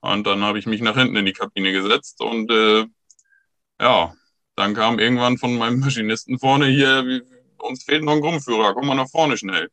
[0.00, 2.86] Und dann habe ich mich nach hinten in die Kabine gesetzt und äh,
[3.80, 4.14] ja,
[4.56, 7.22] dann kam irgendwann von meinem Maschinisten vorne hier,
[7.56, 9.70] uns fehlt noch ein Gruppenführer, komm mal nach vorne schnell.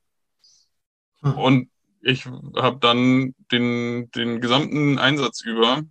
[1.22, 1.38] Hm.
[1.38, 5.84] Und ich habe dann den, den gesamten Einsatz über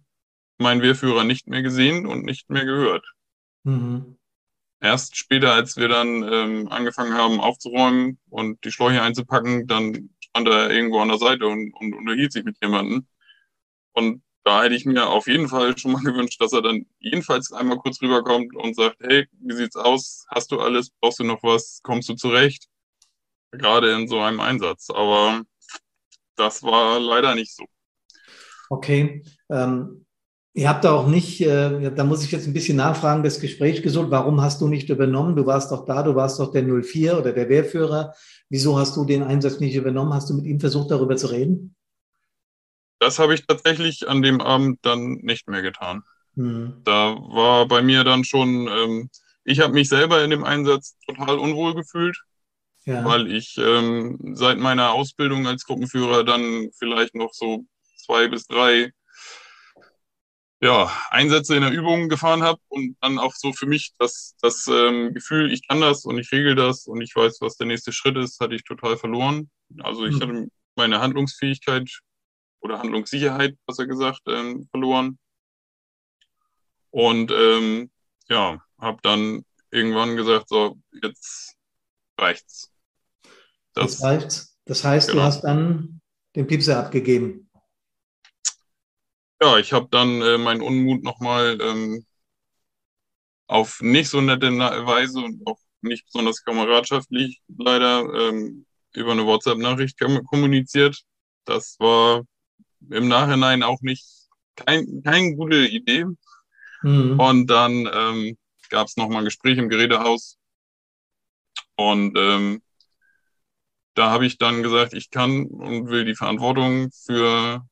[0.58, 3.04] meinen Wehrführer nicht mehr gesehen und nicht mehr gehört.
[3.64, 4.18] Mhm.
[4.80, 10.48] Erst später, als wir dann ähm, angefangen haben aufzuräumen und die Schläuche einzupacken, dann stand
[10.48, 13.06] er irgendwo an der Seite und, und unterhielt sich mit jemandem.
[13.92, 17.52] Und da hätte ich mir auf jeden Fall schon mal gewünscht, dass er dann jedenfalls
[17.52, 20.24] einmal kurz rüberkommt und sagt, hey, wie sieht's aus?
[20.28, 20.90] Hast du alles?
[21.00, 21.80] Brauchst du noch was?
[21.82, 22.66] Kommst du zurecht?
[23.52, 24.88] Gerade in so einem Einsatz.
[24.90, 25.42] Aber
[26.40, 27.64] das war leider nicht so.
[28.70, 29.22] Okay.
[29.50, 30.06] Ähm,
[30.54, 33.82] ihr habt da auch nicht, äh, da muss ich jetzt ein bisschen nachfragen, das Gespräch
[33.82, 34.10] gesucht.
[34.10, 35.36] Warum hast du nicht übernommen?
[35.36, 38.14] Du warst doch da, du warst doch der 04 oder der Wehrführer.
[38.48, 40.14] Wieso hast du den Einsatz nicht übernommen?
[40.14, 41.74] Hast du mit ihm versucht, darüber zu reden?
[42.98, 46.02] Das habe ich tatsächlich an dem Abend dann nicht mehr getan.
[46.36, 46.80] Hm.
[46.84, 49.10] Da war bei mir dann schon, ähm,
[49.44, 52.18] ich habe mich selber in dem Einsatz total unwohl gefühlt,
[52.84, 53.04] ja.
[53.04, 57.64] weil ich ähm, seit meiner Ausbildung als Gruppenführer dann vielleicht noch so
[57.96, 58.92] zwei bis drei
[60.62, 64.66] ja, Einsätze in der Übung gefahren habe und dann auch so für mich das, das
[64.66, 67.92] ähm, Gefühl, ich kann das und ich regel das und ich weiß, was der nächste
[67.92, 69.50] Schritt ist, hatte ich total verloren.
[69.82, 70.20] Also ich hm.
[70.20, 71.88] hatte meine Handlungsfähigkeit
[72.60, 75.18] oder Handlungssicherheit, besser gesagt, ähm, verloren.
[76.90, 77.90] Und ähm,
[78.28, 81.56] ja, habe dann irgendwann gesagt, so, jetzt
[82.20, 82.72] reicht's.
[83.74, 84.58] Das, jetzt reicht's.
[84.64, 85.22] Das heißt, genau.
[85.22, 86.00] du hast dann
[86.36, 87.50] den Piepser abgegeben.
[89.42, 92.04] Ja, ich habe dann äh, meinen Unmut nochmal ähm,
[93.46, 99.98] auf nicht so nette Weise und auch nicht besonders kameradschaftlich leider ähm, über eine WhatsApp-Nachricht
[99.98, 101.02] kommuniziert.
[101.46, 102.22] Das war
[102.90, 104.06] im Nachhinein auch nicht
[104.56, 106.06] kein, keine gute Idee.
[106.82, 107.18] Mhm.
[107.18, 108.36] Und dann ähm,
[108.68, 110.38] gab es nochmal ein Gespräch im Gerätehaus.
[111.80, 112.62] Und ähm,
[113.94, 117.66] da habe ich dann gesagt, ich kann und will die Verantwortung für,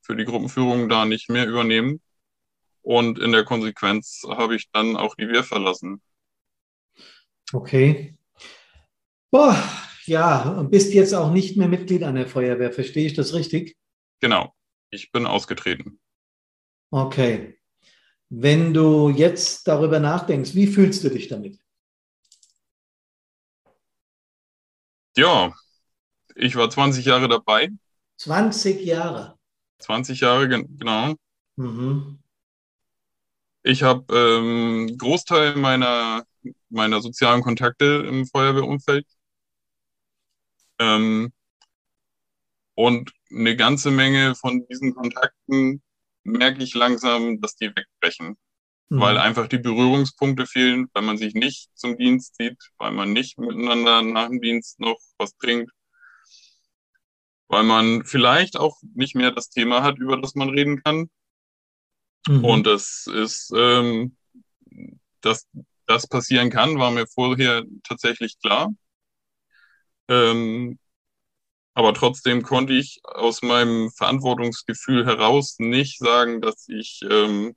[0.00, 2.00] für die Gruppenführung da nicht mehr übernehmen.
[2.80, 6.00] Und in der Konsequenz habe ich dann auch die Wehr verlassen.
[7.52, 8.16] Okay.
[9.30, 9.62] Boah,
[10.06, 13.76] ja, und bist jetzt auch nicht mehr Mitglied an der Feuerwehr, verstehe ich das richtig?
[14.20, 14.54] Genau,
[14.88, 16.00] ich bin ausgetreten.
[16.90, 17.58] Okay.
[18.30, 21.58] Wenn du jetzt darüber nachdenkst, wie fühlst du dich damit?
[25.16, 25.52] Ja,
[26.34, 27.70] ich war 20 Jahre dabei.
[28.16, 29.38] 20 Jahre.
[29.78, 31.14] 20 Jahre, genau.
[31.56, 32.18] Mhm.
[33.62, 36.24] Ich habe ähm, Großteil meiner,
[36.70, 39.06] meiner sozialen Kontakte im Feuerwehrumfeld.
[40.78, 41.32] Ähm,
[42.74, 45.82] und eine ganze Menge von diesen Kontakten
[46.22, 48.36] merke ich langsam, dass die wegbrechen.
[48.90, 49.00] Mhm.
[49.00, 53.38] Weil einfach die Berührungspunkte fehlen, weil man sich nicht zum Dienst sieht, weil man nicht
[53.38, 55.70] miteinander nach dem Dienst noch was trinkt,
[57.48, 61.10] weil man vielleicht auch nicht mehr das Thema hat, über das man reden kann.
[62.26, 62.44] Mhm.
[62.44, 64.16] Und das ist, ähm,
[65.20, 65.46] dass
[65.86, 68.74] das passieren kann, war mir vorher tatsächlich klar.
[70.08, 70.78] Ähm,
[71.74, 77.54] aber trotzdem konnte ich aus meinem Verantwortungsgefühl heraus nicht sagen, dass ich, ähm,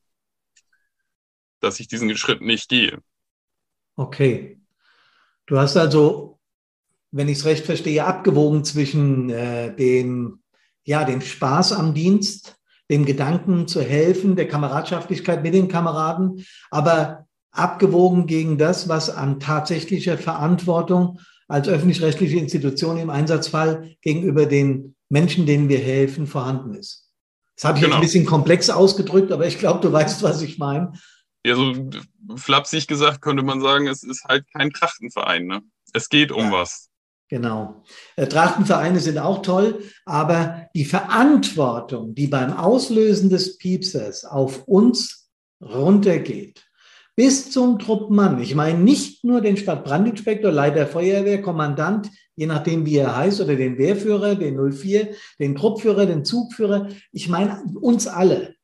[1.62, 3.00] dass ich diesen Schritt nicht gehe.
[3.96, 4.60] Okay.
[5.46, 6.40] Du hast also,
[7.12, 10.42] wenn ich es recht verstehe, abgewogen zwischen äh, dem,
[10.84, 12.58] ja, dem Spaß am Dienst,
[12.90, 19.40] dem Gedanken zu helfen, der Kameradschaftlichkeit mit den Kameraden, aber abgewogen gegen das, was an
[19.40, 27.10] tatsächlicher Verantwortung als öffentlich-rechtliche Institution im Einsatzfall gegenüber den Menschen, denen wir helfen, vorhanden ist.
[27.56, 27.96] Das habe ich Genau.
[27.96, 30.94] jetzt ein bisschen komplex ausgedrückt, aber ich glaube, du weißt, was ich meine.
[31.46, 31.74] Ja, so
[32.36, 35.48] flapsig gesagt könnte man sagen, es ist halt kein Trachtenverein.
[35.48, 35.62] Ne?
[35.94, 36.52] Es geht um Ja.
[36.52, 36.90] was.
[37.30, 37.84] Genau.
[38.18, 45.30] Äh, Trachtenvereine sind auch toll, aber die Verantwortung, die beim Auslösen des Piepsers auf uns
[45.62, 46.68] runtergeht,
[47.16, 48.42] bis zum Truppmann.
[48.42, 53.56] Ich meine nicht nur den Stadtbrandinspektor, Leiter Feuerwehr, Kommandant, je nachdem wie er heißt, oder
[53.56, 56.90] den Wehrführer, den 04, den Truppführer, den Zugführer.
[57.14, 58.56] Ich meine uns alle.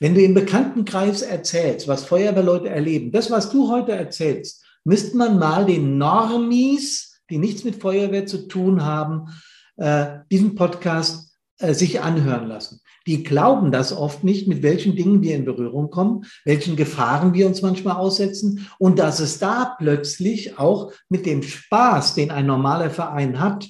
[0.00, 5.38] Wenn du im Bekanntenkreis erzählst, was Feuerwehrleute erleben, das, was du heute erzählst, müsste man
[5.38, 9.28] mal den Normis, die nichts mit Feuerwehr zu tun haben,
[9.76, 12.80] äh, diesen Podcast äh, sich anhören lassen.
[13.06, 17.46] Die glauben das oft nicht, mit welchen Dingen wir in Berührung kommen, welchen Gefahren wir
[17.46, 22.88] uns manchmal aussetzen und dass es da plötzlich auch mit dem Spaß, den ein normaler
[22.88, 23.68] Verein hat,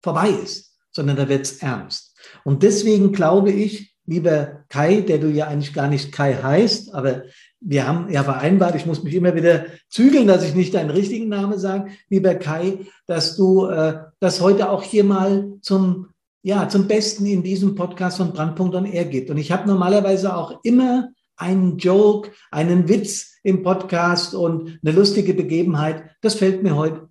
[0.00, 2.16] vorbei ist, sondern da wird es ernst.
[2.44, 7.24] Und deswegen glaube ich, lieber Kai, der du ja eigentlich gar nicht Kai heißt, aber
[7.60, 11.28] wir haben ja vereinbart, ich muss mich immer wieder zügeln, dass ich nicht deinen richtigen
[11.28, 16.08] Namen sage, lieber Kai, dass du äh, das heute auch hier mal zum,
[16.42, 19.30] ja, zum Besten in diesem Podcast von Brandpunkt on Air gibt.
[19.30, 25.34] Und ich habe normalerweise auch immer einen Joke, einen Witz im Podcast und eine lustige
[25.34, 26.04] Begebenheit.
[26.22, 27.08] Das fällt mir heute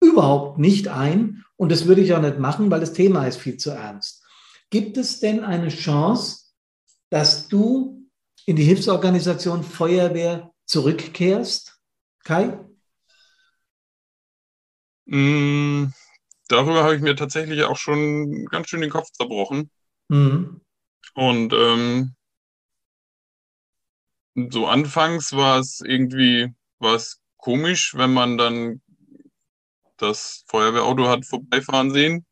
[0.00, 3.56] überhaupt nicht ein und das würde ich auch nicht machen, weil das Thema ist viel
[3.56, 4.23] zu ernst.
[4.74, 6.46] Gibt es denn eine Chance,
[7.08, 8.10] dass du
[8.44, 11.80] in die Hilfsorganisation Feuerwehr zurückkehrst,
[12.24, 12.58] Kai?
[15.04, 15.92] Mm,
[16.48, 19.70] darüber habe ich mir tatsächlich auch schon ganz schön den Kopf zerbrochen.
[20.08, 20.60] Mhm.
[21.14, 22.16] Und ähm,
[24.34, 28.82] so anfangs war es irgendwie war es komisch, wenn man dann
[29.98, 32.26] das Feuerwehrauto hat vorbeifahren sehen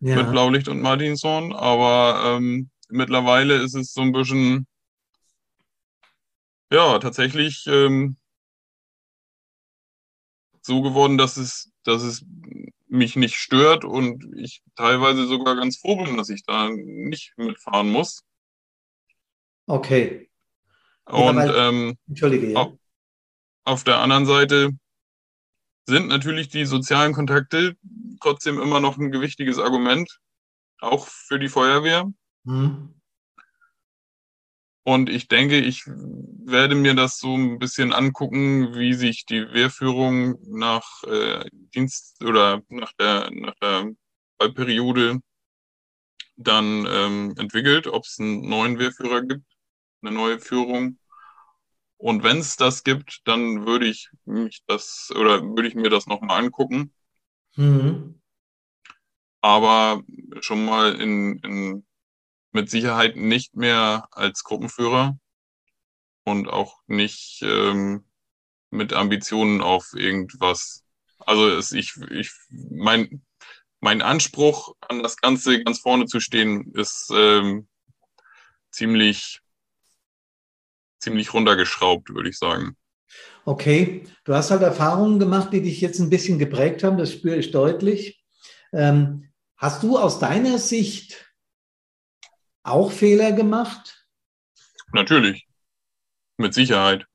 [0.00, 0.22] mit Ja.
[0.22, 1.52] Blaulicht und Martinshorn.
[1.52, 4.66] Aber ähm, mittlerweile ist es so ein bisschen,
[6.72, 8.16] ja, tatsächlich ähm,
[10.62, 12.24] so geworden, dass es, dass es
[12.88, 17.90] mich nicht stört und ich teilweise sogar ganz froh bin, dass ich da nicht mitfahren
[17.90, 18.22] muss.
[19.66, 20.30] Okay.
[21.04, 22.52] Und weil- ähm, Entschuldige.
[22.52, 22.58] Ja.
[22.60, 22.78] Au-
[23.64, 24.70] auf der anderen Seite
[25.88, 27.74] sind natürlich die sozialen Kontakte
[28.20, 30.20] trotzdem immer noch ein gewichtiges Argument,
[30.80, 32.12] auch für die Feuerwehr.
[32.44, 32.94] Mhm.
[34.84, 40.38] Und ich denke, ich werde mir das so ein bisschen angucken, wie sich die Wehrführung
[40.46, 43.90] nach äh, Dienst oder nach der, nach der
[44.38, 45.20] Wahlperiode
[46.36, 49.44] dann ähm, entwickelt, ob es einen neuen Wehrführer gibt,
[50.02, 50.98] eine neue Führung.
[51.98, 56.06] Und wenn es das gibt, dann würde ich mich das oder würde ich mir das
[56.06, 56.92] nochmal angucken.
[57.56, 58.20] Mhm.
[59.40, 60.02] aber
[60.40, 61.86] schon mal in, in,
[62.52, 65.18] mit Sicherheit nicht mehr als Gruppenführer
[66.24, 68.04] und auch nicht ähm,
[68.70, 70.84] mit Ambitionen auf irgendwas.
[71.18, 73.24] Also es, ich, ich, mein,
[73.80, 77.68] mein Anspruch an das Ganze ganz vorne zu stehen, ist ähm,
[78.70, 79.40] ziemlich,
[81.00, 82.76] ziemlich runtergeschraubt, würde ich sagen.
[83.44, 87.36] Okay, du hast halt Erfahrungen gemacht, die dich jetzt ein bisschen geprägt haben, das spüre
[87.36, 88.22] ich deutlich.
[88.72, 91.32] Ähm, hast du aus deiner Sicht
[92.62, 94.06] auch Fehler gemacht?
[94.92, 95.46] Natürlich,
[96.36, 97.06] mit Sicherheit.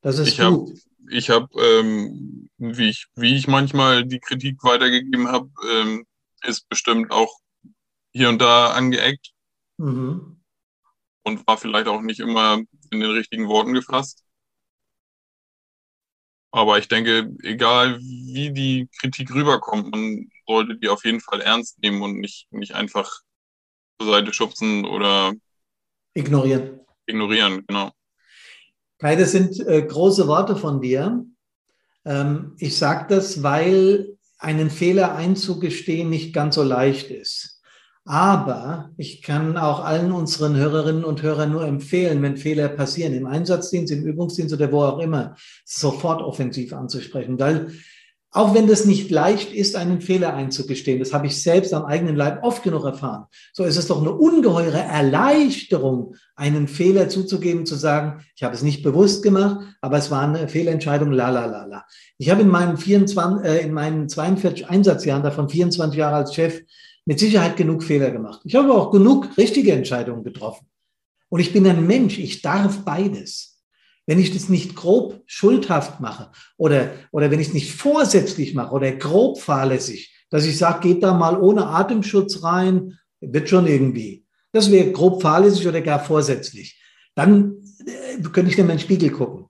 [0.00, 0.78] Das ist Ich hab- gut.
[1.10, 6.06] ich habe, ähm, wie ich, wie ich manchmal die Kritik weitergegeben habe, ähm,
[6.44, 7.38] ist bestimmt auch
[8.12, 9.32] hier und da angeeckt
[9.78, 10.35] Mhm.
[11.26, 14.22] Und war vielleicht auch nicht immer in den richtigen Worten gefasst.
[16.52, 21.78] Aber ich denke, egal wie die Kritik rüberkommt, man sollte die auf jeden Fall ernst
[21.82, 23.20] nehmen und nicht, nicht einfach
[24.00, 25.34] zur Seite schubsen oder
[26.14, 26.80] Ignorieren.
[27.06, 27.90] ignorieren, genau.
[28.98, 31.26] Kai, das sind äh, große Worte von dir.
[32.06, 37.55] Ähm, ich sage das, weil einen Fehler einzugestehen nicht ganz so leicht ist.
[38.08, 43.26] Aber ich kann auch allen unseren Hörerinnen und Hörern nur empfehlen, wenn Fehler passieren, im
[43.26, 45.34] Einsatzdienst, im Übungsdienst oder wo auch immer,
[45.64, 47.36] sofort offensiv anzusprechen.
[47.40, 47.72] Weil
[48.30, 52.14] auch wenn das nicht leicht ist, einen Fehler einzugestehen, das habe ich selbst am eigenen
[52.14, 57.74] Leib oft genug erfahren, so ist es doch eine ungeheure Erleichterung, einen Fehler zuzugeben, zu
[57.74, 61.64] sagen, ich habe es nicht bewusst gemacht, aber es war eine Fehlentscheidung, la la la
[61.64, 61.84] la.
[62.18, 66.60] Ich habe in meinen 24, äh, in meinen 42 Einsatzjahren, davon 24 Jahre als Chef,
[67.06, 68.40] mit Sicherheit genug Fehler gemacht.
[68.44, 70.66] Ich habe auch genug richtige Entscheidungen getroffen.
[71.28, 73.62] Und ich bin ein Mensch, ich darf beides.
[74.06, 78.72] Wenn ich das nicht grob schuldhaft mache oder, oder wenn ich es nicht vorsätzlich mache
[78.72, 84.24] oder grob fahrlässig, dass ich sage, geht da mal ohne Atemschutz rein, wird schon irgendwie.
[84.52, 86.80] Das wäre grob fahrlässig oder gar vorsätzlich.
[87.14, 89.46] Dann äh, könnte ich in meinen Spiegel gucken.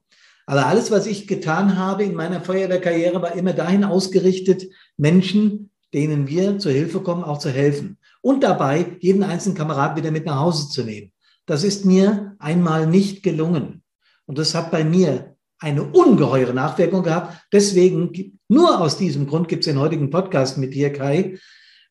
[0.46, 6.28] Aber alles, was ich getan habe in meiner Feuerwehrkarriere, war immer dahin ausgerichtet, Menschen, denen
[6.28, 7.96] wir zur Hilfe kommen, auch zu helfen.
[8.20, 11.10] Und dabei jeden einzelnen Kamerad wieder mit nach Hause zu nehmen.
[11.46, 13.82] Das ist mir einmal nicht gelungen.
[14.26, 17.46] Und das hat bei mir eine ungeheure Nachwirkung gehabt.
[17.50, 18.12] Deswegen,
[18.48, 21.38] nur aus diesem Grund gibt es den heutigen Podcast mit dir, Kai,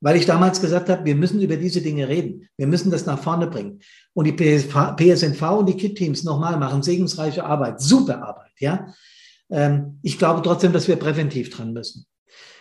[0.01, 2.47] weil ich damals gesagt habe, wir müssen über diese Dinge reden.
[2.57, 3.79] Wir müssen das nach vorne bringen.
[4.13, 8.93] Und die PSNV und die KIT-Teams nochmal machen segensreiche Arbeit, super Arbeit, ja.
[9.49, 12.05] Ähm, ich glaube trotzdem, dass wir präventiv dran müssen.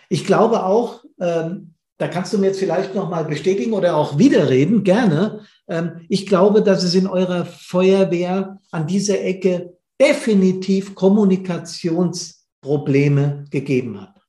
[0.09, 4.83] Ich glaube auch, ähm, da kannst du mir jetzt vielleicht nochmal bestätigen oder auch widerreden,
[4.83, 5.45] gerne.
[5.67, 14.21] Ähm, ich glaube, dass es in eurer Feuerwehr an dieser Ecke definitiv Kommunikationsprobleme gegeben hat.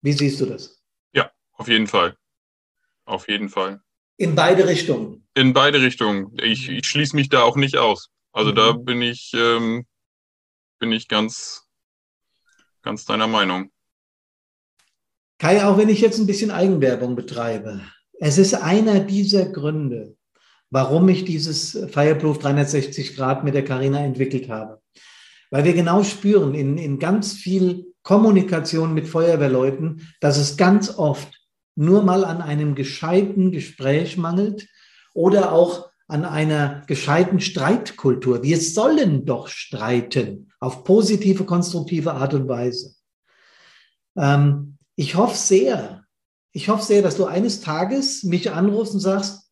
[0.00, 0.82] Wie siehst du das?
[1.14, 2.16] Ja, auf jeden Fall.
[3.04, 3.82] Auf jeden Fall.
[4.16, 5.26] In beide Richtungen.
[5.34, 6.34] In beide Richtungen.
[6.42, 8.08] Ich, ich schließe mich da auch nicht aus.
[8.32, 8.54] Also mhm.
[8.54, 9.84] da bin ich, ähm,
[10.78, 11.68] bin ich ganz,
[12.82, 13.72] ganz deiner Meinung.
[15.42, 17.80] Kai, auch wenn ich jetzt ein bisschen Eigenwerbung betreibe,
[18.20, 20.14] es ist einer dieser Gründe,
[20.70, 24.80] warum ich dieses Fireproof 360 Grad mit der Carina entwickelt habe.
[25.50, 31.36] Weil wir genau spüren in, in ganz viel Kommunikation mit Feuerwehrleuten, dass es ganz oft
[31.74, 34.68] nur mal an einem gescheiten Gespräch mangelt
[35.12, 38.44] oder auch an einer gescheiten Streitkultur.
[38.44, 42.94] Wir sollen doch streiten auf positive, konstruktive Art und Weise.
[44.16, 46.04] Ähm, ich hoffe sehr,
[46.52, 49.50] ich hoffe sehr, dass du eines Tages mich anrufst und sagst,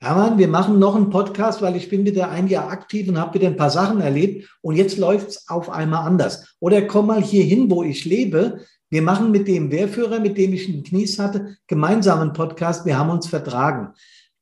[0.00, 3.34] Hermann, wir machen noch einen Podcast, weil ich bin wieder ein Jahr aktiv und habe
[3.34, 6.56] wieder ein paar Sachen erlebt und jetzt läuft es auf einmal anders.
[6.58, 8.64] Oder komm mal hier hin, wo ich lebe.
[8.90, 12.84] Wir machen mit dem Wehrführer, mit dem ich einen Knies hatte, gemeinsam einen Podcast.
[12.84, 13.94] Wir haben uns vertragen.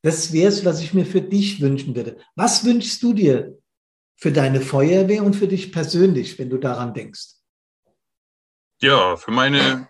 [0.02, 2.16] Das wäre es, was ich mir für dich wünschen würde.
[2.36, 3.58] Was wünschst du dir
[4.16, 7.34] für deine Feuerwehr und für dich persönlich, wenn du daran denkst?
[8.80, 9.89] Ja, für meine,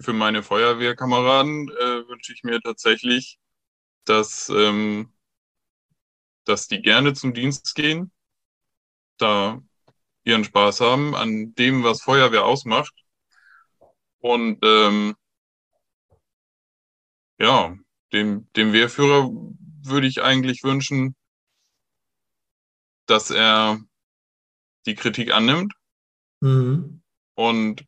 [0.00, 3.38] für meine Feuerwehrkameraden äh, wünsche ich mir tatsächlich,
[4.04, 5.12] dass, ähm,
[6.44, 8.10] dass die gerne zum Dienst gehen,
[9.18, 9.62] da
[10.24, 12.94] ihren Spaß haben an dem, was Feuerwehr ausmacht.
[14.18, 15.14] Und ähm,
[17.38, 17.76] ja,
[18.12, 19.30] dem, dem Wehrführer
[19.82, 21.14] würde ich eigentlich wünschen,
[23.06, 23.80] dass er
[24.86, 25.74] die Kritik annimmt.
[26.40, 27.02] Mhm.
[27.34, 27.84] Und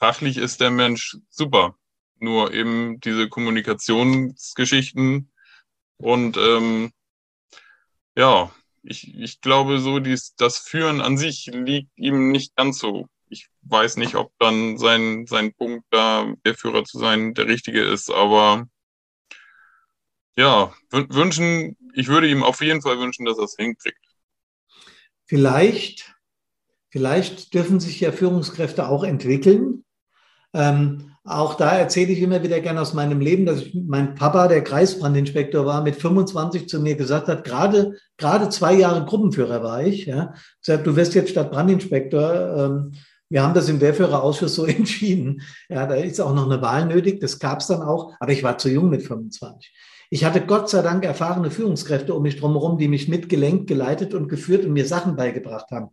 [0.00, 1.76] fachlich ist der Mensch super.
[2.18, 5.30] Nur eben diese Kommunikationsgeschichten
[5.98, 6.92] und ähm,
[8.16, 8.50] ja,
[8.82, 13.06] ich, ich glaube so, dies, das Führen an sich liegt ihm nicht ganz so.
[13.28, 17.82] Ich weiß nicht, ob dann sein, sein Punkt da, der Führer zu sein, der richtige
[17.82, 18.66] ist, aber
[20.36, 23.98] ja, wünschen, ich würde ihm auf jeden Fall wünschen, dass er es hinkriegt.
[25.26, 26.16] Vielleicht,
[26.88, 29.84] vielleicht dürfen sich ja Führungskräfte auch entwickeln.
[30.54, 34.48] Ähm, auch da erzähle ich immer wieder gerne aus meinem Leben, dass ich, mein Papa,
[34.48, 39.84] der Kreisbrandinspektor war, mit 25 zu mir gesagt hat, gerade, gerade zwei Jahre Gruppenführer war
[39.84, 40.32] ich, ja,
[40.64, 42.56] gesagt, du wirst jetzt Stadtbrandinspektor.
[42.56, 42.92] Ähm,
[43.28, 45.42] wir haben das im Wehrführerausschuss so entschieden.
[45.68, 47.20] Ja, da ist auch noch eine Wahl nötig.
[47.20, 49.72] Das gab es dann auch, aber ich war zu jung mit 25.
[50.12, 54.28] Ich hatte Gott sei Dank erfahrene Führungskräfte um mich drumherum, die mich mitgelenkt, geleitet und
[54.28, 55.90] geführt und mir Sachen beigebracht haben.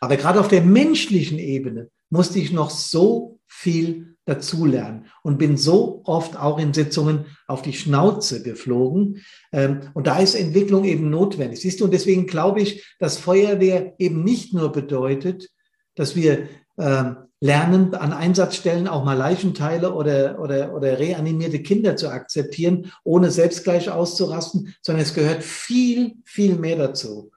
[0.00, 6.02] Aber gerade auf der menschlichen Ebene musste ich noch so viel dazulernen und bin so
[6.04, 9.22] oft auch in Sitzungen auf die Schnauze geflogen.
[9.52, 11.60] Ähm, und da ist Entwicklung eben notwendig.
[11.60, 15.48] Siehst du, und deswegen glaube ich, dass Feuerwehr eben nicht nur bedeutet,
[15.96, 16.48] dass wir
[16.78, 23.30] ähm, lernen, an Einsatzstellen auch mal Leichenteile oder, oder, oder reanimierte Kinder zu akzeptieren, ohne
[23.30, 27.32] selbst gleich auszurasten, sondern es gehört viel, viel mehr dazu.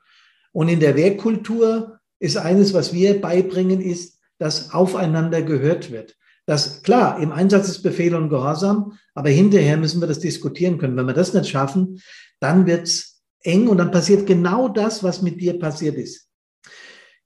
[0.51, 6.17] Und in der Wehrkultur ist eines, was wir beibringen, ist, dass aufeinander gehört wird.
[6.45, 10.97] Das, klar, im Einsatz ist Befehl und Gehorsam, aber hinterher müssen wir das diskutieren können.
[10.97, 12.01] Wenn wir das nicht schaffen,
[12.41, 16.27] dann wird es eng und dann passiert genau das, was mit dir passiert ist.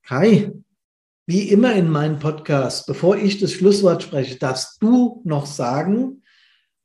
[0.06, 0.52] Kai,
[1.26, 6.22] wie immer in meinem Podcast, bevor ich das Schlusswort spreche, darfst du noch sagen,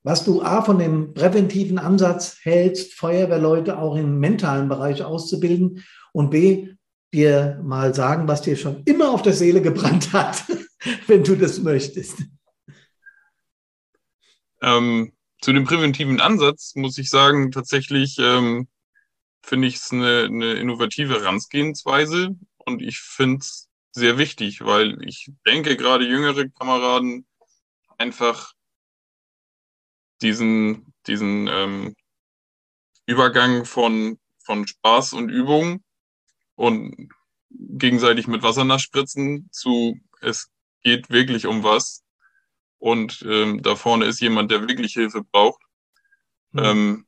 [0.02, 6.30] was du A von dem präventiven Ansatz hältst, Feuerwehrleute auch im mentalen Bereich auszubilden und
[6.30, 6.70] B,
[7.12, 10.44] dir mal sagen, was dir schon immer auf der Seele gebrannt hat,
[11.06, 12.22] wenn du das möchtest.
[14.62, 18.68] Ähm, zu dem präventiven Ansatz muss ich sagen, tatsächlich ähm,
[19.42, 25.30] finde ich es eine, eine innovative Herangehensweise und ich finde es sehr wichtig, weil ich
[25.46, 27.26] denke, gerade jüngere Kameraden
[27.98, 28.52] einfach
[30.22, 31.94] diesen, diesen ähm,
[33.04, 35.82] Übergang von, von Spaß und Übung
[36.54, 37.10] und
[37.50, 40.50] gegenseitig mit Wasser nachspritzen zu es
[40.82, 42.02] geht wirklich um was
[42.78, 45.62] und ähm, da vorne ist jemand, der wirklich Hilfe braucht.
[46.52, 46.64] Mhm.
[46.64, 47.06] Ähm,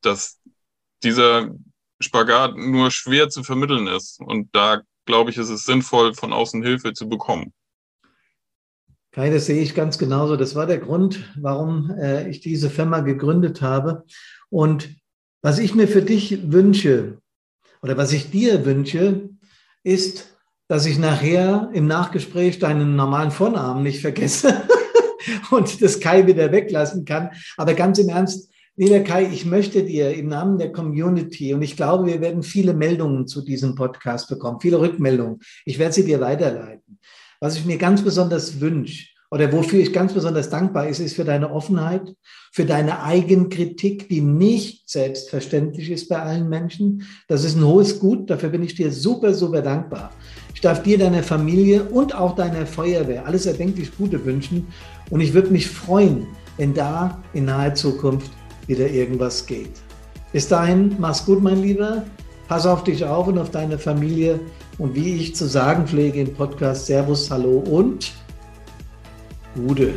[0.00, 0.40] dass
[1.02, 1.50] dieser
[2.00, 4.20] Spagat nur schwer zu vermitteln ist.
[4.20, 7.52] Und da glaube ich, ist es sinnvoll, von außen Hilfe zu bekommen.
[9.12, 10.36] Kai, das sehe ich ganz genauso.
[10.36, 14.04] Das war der Grund, warum äh, ich diese Firma gegründet habe.
[14.50, 14.94] Und
[15.42, 17.18] was ich mir für dich wünsche
[17.82, 19.28] oder was ich dir wünsche,
[19.82, 20.36] ist,
[20.68, 24.62] dass ich nachher im Nachgespräch deinen normalen Vornamen nicht vergesse
[25.50, 27.30] und das Kai wieder weglassen kann.
[27.56, 31.76] Aber ganz im Ernst, lieber Kai, ich möchte dir im Namen der Community und ich
[31.76, 35.40] glaube, wir werden viele Meldungen zu diesem Podcast bekommen, viele Rückmeldungen.
[35.64, 36.98] Ich werde sie dir weiterleiten.
[37.40, 39.06] Was ich mir ganz besonders wünsche,
[39.36, 42.14] oder wofür ich ganz besonders dankbar ist, ist für deine Offenheit,
[42.52, 47.02] für deine Eigenkritik, die nicht selbstverständlich ist bei allen Menschen.
[47.28, 50.10] Das ist ein hohes Gut, dafür bin ich dir super, super dankbar.
[50.54, 54.68] Ich darf dir, deiner Familie und auch deiner Feuerwehr alles erdenklich Gute wünschen.
[55.10, 56.26] Und ich würde mich freuen,
[56.56, 58.30] wenn da in naher Zukunft
[58.66, 59.72] wieder irgendwas geht.
[60.32, 62.04] Bis dahin, mach's gut, mein Lieber.
[62.48, 64.40] Pass auf dich auf und auf deine Familie.
[64.78, 68.14] Und wie ich zu sagen pflege im Podcast, Servus, Hallo und
[69.56, 69.94] Ude.